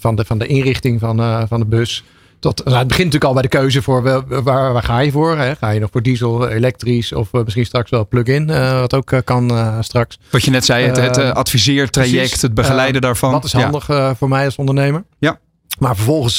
[0.00, 2.04] van, de, van de inrichting van, van de bus
[2.38, 5.36] tot, nou, het begint natuurlijk al bij de keuze voor waar, waar ga je voor?
[5.36, 5.56] Hè?
[5.56, 8.46] Ga je nog voor diesel, elektrisch of misschien straks wel plug-in,
[8.80, 10.18] wat ook kan straks.
[10.30, 13.32] Wat je net zei, het, het adviseertraject, het begeleiden daarvan.
[13.32, 13.84] Dat is handig
[14.18, 15.04] voor mij als ondernemer.
[15.18, 15.38] Ja.
[15.78, 16.38] Maar vervolgens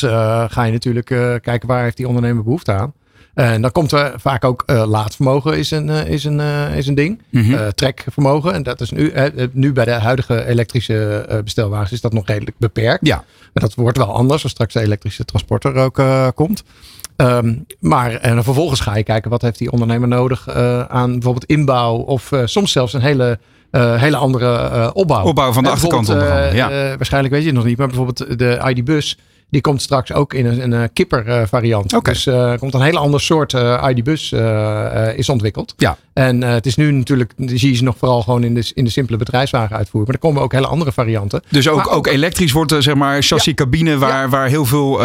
[0.52, 1.06] ga je natuurlijk
[1.42, 2.94] kijken waar heeft die ondernemer behoefte aan.
[3.34, 6.88] En dan komt er vaak ook uh, laadvermogen is een, uh, is een, uh, is
[6.88, 7.22] een ding.
[7.30, 8.54] Mm trekvermogen.
[8.54, 9.14] En dat is nu,
[9.52, 13.08] nu bij de huidige elektrische bestelwagens is dat nog redelijk beperkt.
[13.08, 13.16] Ja.
[13.54, 16.02] Maar dat wordt wel anders als straks de elektrische transporter ook
[16.36, 16.64] komt.
[17.18, 20.50] Um, maar en vervolgens ga je kijken wat heeft die ondernemer nodig
[20.88, 23.40] aan bijvoorbeeld inbouw of soms zelfs een hele
[23.72, 25.26] uh, hele andere uh, opbouw.
[25.26, 26.10] Opbouw van de achterkant.
[26.10, 26.70] Uh, ja.
[26.70, 29.18] waarschijnlijk weet je het nog niet, maar bijvoorbeeld de ID-bus
[29.50, 31.94] die komt straks ook in een, een kipper variant.
[31.94, 32.14] Okay.
[32.14, 33.54] Dus er komt een hele ander soort
[33.88, 34.32] ID-bus
[35.16, 35.74] is ontwikkeld.
[35.78, 35.98] Ja.
[36.14, 38.90] En het is nu natuurlijk, zie je ze nog vooral gewoon in de, in de
[38.90, 40.12] simpele bedrijfswagen uitvoeren.
[40.12, 41.42] Maar er komen ook hele andere varianten.
[41.50, 45.00] Dus ook, ook, elektrisch wordt zeg maar chassis cabine waar, waar heel veel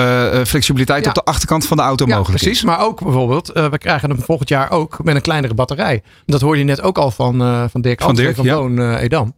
[0.44, 2.64] flexibiliteit op de achterkant van de auto mogelijk precies, is.
[2.64, 6.02] Maar ook bijvoorbeeld, we krijgen hem volgend jaar ook met een kleinere batterij.
[6.26, 9.34] Dat hoorde je net ook al van, van Dirk van, Dirk, van Loon Edam.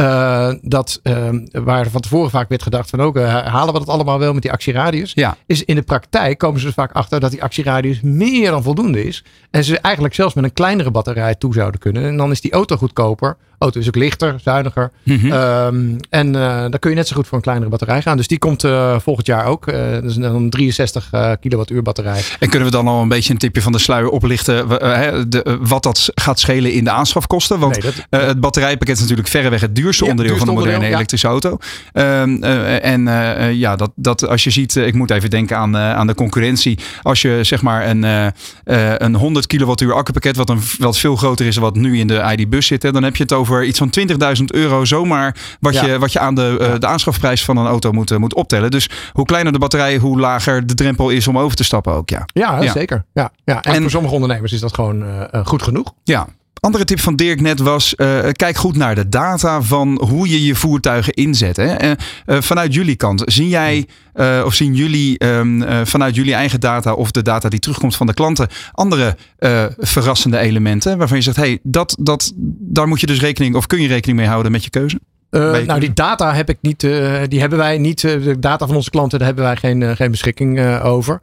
[0.00, 3.88] Uh, dat uh, waar van tevoren vaak werd gedacht van ook uh, halen we dat
[3.88, 5.12] allemaal wel met die actieradius.
[5.14, 5.36] Ja.
[5.46, 9.04] Is in de praktijk komen ze er vaak achter dat die actieradius meer dan voldoende
[9.04, 9.24] is.
[9.50, 12.04] En ze eigenlijk zelfs met een kleinere batterij toe zouden kunnen.
[12.04, 13.36] En dan is die auto goedkoper.
[13.58, 14.90] Auto is ook lichter, zuiniger.
[15.02, 15.32] Mm -hmm.
[15.32, 16.32] um, en
[16.70, 18.16] dan kun je net zo goed voor een kleinere batterij gaan.
[18.16, 18.64] Dus die komt
[18.98, 19.66] volgend jaar ook.
[19.72, 22.20] dat is een 63 kilowattuur batterij.
[22.40, 24.68] En kunnen we dan al een beetje een tipje van de sluier oplichten
[25.30, 27.58] de, wat dat gaat schelen in de aanschafkosten?
[27.58, 30.54] Want nee, dat, het batterijpakket is natuurlijk verreweg het duur duurste ja, onderdeel van een
[30.54, 31.32] moderne elektrische ja.
[31.32, 31.58] auto.
[31.92, 35.94] Uh, en uh, ja, dat, dat als je ziet, ik moet even denken aan, uh,
[35.94, 36.78] aan de concurrentie.
[37.02, 38.32] Als je zeg maar een,
[39.04, 42.34] een 100 kilowattuur accupakket, wat, een, wat veel groter is dan wat nu in de
[42.36, 43.90] ID-bus zit, hè, dan heb je het over iets van
[44.38, 45.86] 20.000 euro zomaar wat, ja.
[45.86, 48.70] je, wat je aan de, de aanschafprijs van een auto moet, moet optellen.
[48.70, 52.10] Dus hoe kleiner de batterij, hoe lager de drempel is om over te stappen ook.
[52.10, 53.04] Ja, ja, zeker.
[53.12, 53.62] Ja, ja.
[53.62, 55.92] En, en voor sommige ondernemers is dat gewoon goed genoeg.
[56.04, 56.26] Ja,
[56.60, 60.44] andere tip van Dirk net was: uh, kijk goed naar de data van hoe je
[60.44, 61.56] je voertuigen inzet.
[61.56, 61.84] Hè?
[61.84, 61.90] Uh,
[62.26, 63.86] uh, vanuit jullie kant, zien jij
[64.44, 68.14] of zien jullie um, vanuit jullie eigen data of de data die terugkomt van de
[68.14, 69.16] klanten andere
[69.78, 73.80] verrassende elementen waarvan je zegt: hey, dat, dat, daar moet je dus rekening of kun
[73.80, 74.98] je rekening mee houden met je keuze?
[75.30, 76.82] Uh, nou, die data heb ik niet.
[76.82, 78.02] Uh, die hebben wij niet.
[78.02, 81.20] Uh, de data van onze klanten, daar hebben wij geen, geen beschikking over.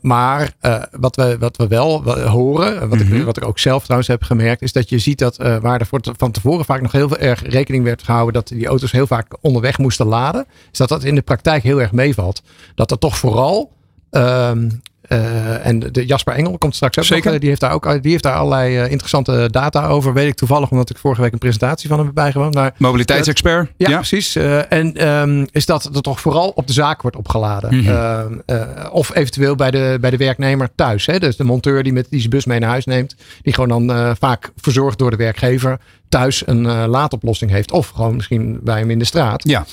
[0.00, 0.52] maar
[0.90, 4.62] wat, we, wat we wel horen, wat, ik, wat ik ook zelf trouwens heb gemerkt,
[4.62, 7.42] is dat je ziet dat waar er voor van tevoren vaak nog heel veel erg
[7.42, 11.14] rekening werd gehouden dat die auto's heel vaak onderweg moesten laden, is dat dat in
[11.14, 12.42] de praktijk heel erg meevalt.
[12.74, 13.72] Dat er toch vooral
[14.10, 14.68] ehm,
[15.12, 17.30] uh, en de Jasper Engel komt straks ook Zeker.
[17.30, 20.12] Nog, die, heeft daar ook, die heeft daar allerlei uh, interessante data over.
[20.12, 22.54] Weet ik toevallig, omdat ik vorige week een presentatie van hem heb bijgewoond.
[22.54, 23.66] Maar, Mobiliteitsexpert.
[23.66, 24.36] Uh, ja, ja, precies.
[24.68, 27.74] en um, is dat er toch vooral op de zaak wordt opgeladen.
[27.74, 28.42] Mm -hmm.
[28.90, 31.06] of eventueel bij de, bij de werknemer thuis.
[31.06, 31.18] Hè?
[31.18, 33.16] Dus de monteur die met die zijn bus mee naar huis neemt.
[33.42, 37.72] Die gewoon dan vaak verzorgd door de werkgever thuis een laadoplossing heeft.
[37.72, 39.48] Of gewoon misschien bij hem in de straat.
[39.48, 39.66] Ja.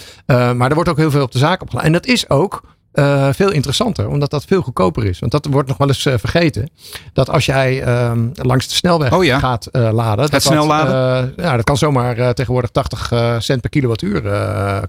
[0.54, 1.88] Maar er wordt ook heel veel op de zaak opgeladen.
[1.88, 2.62] En dat is ook
[3.00, 5.20] uh, veel interessanter, omdat dat veel goedkoper is.
[5.20, 6.70] Want dat wordt nog wel eens uh, vergeten.
[7.14, 9.40] Dat als jij uh, langs de snelweg oh ja.
[9.40, 10.24] gaat uh, laden.
[10.24, 11.34] Het dat snel laden?
[11.38, 14.22] ja, dat kan zomaar tegenwoordig 80 cent per kilowattuur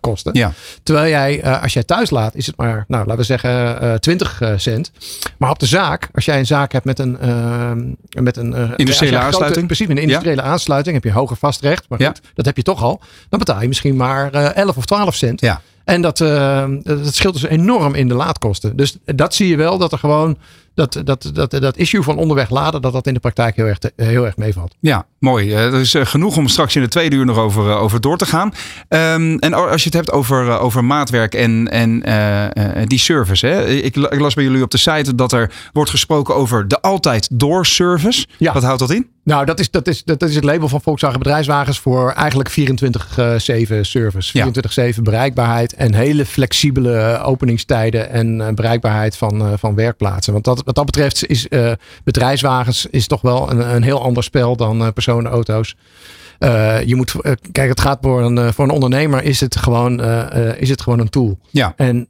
[0.01, 0.35] kosten.
[0.35, 0.53] Ja.
[0.83, 4.91] Terwijl jij, als jij thuis laat, is het maar, nou, laten we zeggen 20 cent.
[5.37, 7.19] Maar op de zaak, als jij een zaak hebt met een...
[8.21, 9.67] met een industriële grote, aansluiting?
[9.67, 10.49] precies, met een industriële ja.
[10.49, 11.85] aansluiting heb je hoger vastrecht.
[11.89, 13.01] Maar goed, dat heb je toch al.
[13.29, 15.41] Dan betaal je misschien maar 11 of 12 cent.
[15.41, 15.61] Ja.
[15.89, 18.77] En dat, uh, dat scheelt dus enorm in de laadkosten.
[18.77, 20.39] Dus dat zie je wel dat er gewoon
[20.79, 23.79] dat, dat, dat, dat issue van onderweg laden, dat dat in de praktijk heel erg,
[23.79, 24.75] te, heel erg meevalt.
[24.81, 25.47] Ja, mooi.
[25.47, 28.17] Uh, er is uh, genoeg om straks in de tweede uur nog over, over door
[28.17, 28.53] te gaan.
[28.89, 32.03] Um, en als je het hebt over, over maatwerk en, en
[32.87, 33.47] die service.
[33.47, 33.67] Hè?
[33.67, 37.29] Ik, ik, las bij jullie op de site dat er wordt gesproken over de altijd
[37.33, 38.27] door service.
[38.39, 38.53] Ja.
[38.53, 39.07] Wat houdt dat in?
[39.29, 42.55] Nou, dat is, dat, is, dat is het label van Volkswagen Bedrijfswagens voor eigenlijk 24-7
[43.81, 44.53] service.
[44.95, 50.33] 24-7 bereikbaarheid en hele flexibele openingstijden en bereikbaarheid van, van werkplaatsen.
[50.33, 51.73] Want dat, wat dat betreft is uh,
[52.05, 55.77] bedrijfswagens is toch wel een, een heel ander spel dan uh, personenauto's.
[56.39, 59.57] Uh, je moet, uh, kijk, het gaat voor een, uh, voor een ondernemer is het
[59.57, 60.03] gewoon,
[60.59, 61.39] is het gewoon een tool.
[61.51, 61.75] Ja.
[61.77, 62.09] En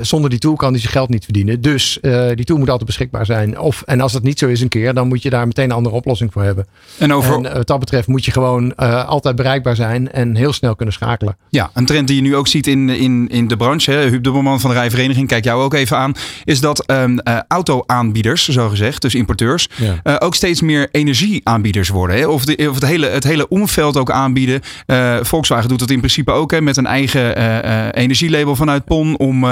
[0.00, 1.60] zonder die tool kan hij zijn geld niet verdienen.
[1.60, 1.98] Dus
[2.34, 3.58] die tool moet altijd beschikbaar zijn.
[3.58, 5.76] Of, en als dat niet zo is een keer, dan moet je daar meteen een
[5.76, 6.66] andere oplossing voor hebben.
[6.98, 7.34] En, over...
[7.34, 8.76] en wat dat betreft moet je gewoon
[9.06, 11.36] altijd bereikbaar zijn en heel snel kunnen schakelen.
[11.48, 14.22] Ja, een trend die je nu ook ziet in, in, in de branche, hè, Huub
[14.22, 16.12] Dubbelman van de Rijvereniging, kijk jou ook even aan,
[16.44, 20.18] is dat um, auto-aanbieders, zo gezegd, dus importeurs, ja.
[20.18, 22.16] ook steeds meer energieaanbieders worden.
[22.16, 22.26] Hè?
[22.26, 24.60] Of, de, of het hele, het hele omvang omveld ook aanbieden.
[24.86, 27.36] Uh, Volkswagen doet dat in principe ook hè, met een eigen
[27.92, 29.18] energielabel vanuit PON.
[29.18, 29.46] Om,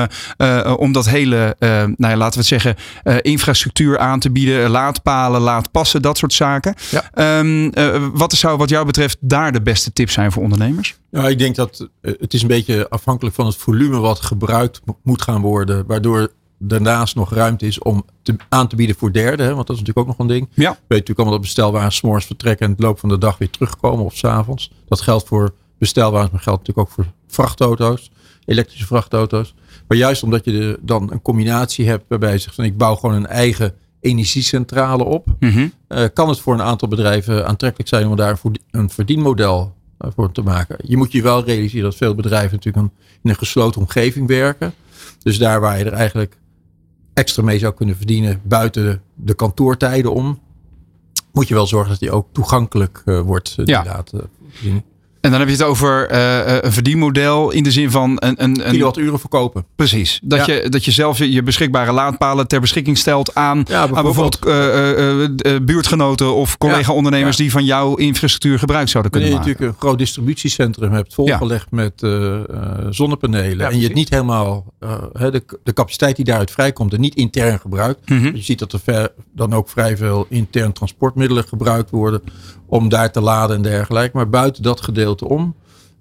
[0.76, 2.76] om dat hele, nou ja, laten we het zeggen,
[3.22, 4.70] infrastructuur aan te bieden.
[4.70, 6.74] Laadpalen, laadpassen, dat soort zaken.
[6.90, 7.38] Ja.
[7.38, 7.70] Um,
[8.14, 10.96] wat zou wat jou betreft daar de beste tips zijn voor ondernemers?
[11.10, 15.22] Nou, ik denk dat het is een beetje afhankelijk van het volume wat gebruikt moet
[15.22, 15.86] gaan worden.
[15.86, 19.46] Waardoor daarnaast nog ruimte is om te, aan te bieden voor derden.
[19.46, 20.48] Hè, want dat is natuurlijk ook nog een ding.
[20.54, 20.70] Ja.
[20.70, 24.04] Weet natuurlijk allemaal dat bestelwagens s'morgens vertrekken en het loop van de dag weer terugkomen
[24.04, 24.72] of s'avonds.
[24.86, 28.10] Dat geldt voor bestelwagens, maar geldt natuurlijk ook voor vrachtauto's,
[28.44, 29.54] elektrische vrachtauto's.
[29.88, 33.14] Maar juist omdat je dan een combinatie hebt waarbij je zegt van ik bouw gewoon
[33.14, 35.26] een eigen energiecentrale op.
[35.40, 35.72] Mm
[36.12, 38.40] kan het voor een aantal bedrijven aantrekkelijk zijn om daar
[38.70, 40.76] een verdienmodel eh, voor te maken.
[40.82, 42.92] Je moet je wel realiseren dat veel bedrijven natuurlijk
[43.22, 44.74] in een gesloten omgeving werken.
[45.22, 46.36] Dus daar waar je er eigenlijk
[47.16, 50.40] extra mee zou kunnen verdienen buiten de kantoortijden om,
[51.32, 53.52] moet je wel zorgen dat die ook toegankelijk uh, wordt.
[53.56, 53.64] Ja.
[53.64, 54.12] Inderdaad,
[55.26, 58.66] en dan heb je het over uh, een verdienmodel in de zin van een, een,
[58.66, 59.66] een kilowatturen verkopen.
[59.76, 60.20] Precies.
[60.22, 64.04] Dat, je, dat je zelf je beschikbare laadpalen ter beschikking stelt aan, ja, bijvoorbeeld, aan
[64.04, 69.44] bijvoorbeeld uh, uh, buurtgenoten of collega-ondernemers die van jouw infrastructuur gebruik zouden kunnen maken.
[69.44, 72.06] Wanneer je natuurlijk een groot distributiecentrum hebt volgelegd met
[72.90, 77.58] zonnepanelen en je het niet helemaal de, de capaciteit die daaruit vrijkomt en niet intern
[77.58, 78.08] gebruikt.
[78.08, 82.22] Mm Je ziet dat er ver, dan ook vrij veel intern transportmiddelen gebruikt worden
[82.66, 84.16] om daar te laden en dergelijke.
[84.16, 85.54] Maar buiten dat gedeelte om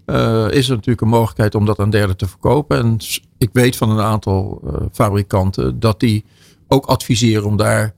[0.05, 2.77] uh, is er natuurlijk een mogelijkheid om dat aan derden te verkopen.
[2.77, 2.97] En
[3.37, 6.25] ik weet van een aantal uh, fabrikanten dat die
[6.67, 7.93] ook adviseren om daar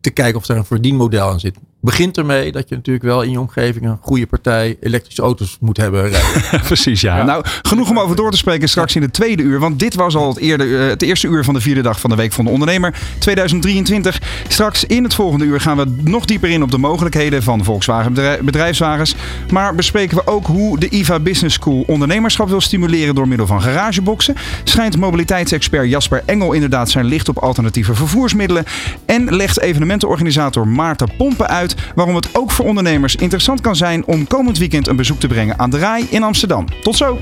[0.00, 3.30] te kijken of er een verdienmodel aan zit begint ermee dat je natuurlijk wel in
[3.30, 6.60] je omgeving een goede partij elektrische auto's moet hebben rijden.
[6.66, 7.22] Precies, ja.
[7.22, 9.60] Nou, genoeg om over door te spreken straks in de tweede uur.
[9.60, 12.10] Want dit was al het, eerder, eh, het eerste uur van de vierde dag van
[12.10, 14.20] de Week van de Ondernemer 2023.
[14.48, 18.14] Straks in het volgende uur gaan we nog dieper in op de mogelijkheden van Volkswagen
[18.44, 19.14] bedrijfswagens.
[19.50, 23.62] Maar bespreken we ook hoe de IVA Business School ondernemerschap wil stimuleren door middel van
[23.62, 24.34] garageboxen.
[24.64, 28.64] Schijnt mobiliteitsexpert Jasper Engel inderdaad zijn licht op alternatieve vervoersmiddelen.
[29.06, 34.26] En legt evenementenorganisator Maarten Pompen uit waarom het ook voor ondernemers interessant kan zijn om
[34.26, 36.64] komend weekend een bezoek te brengen aan de RAI in Amsterdam.
[36.82, 37.18] Tot zo!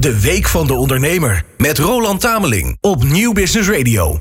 [0.00, 4.20] De Week van de Ondernemer met Roland Tameling op Nieuw Business Radio.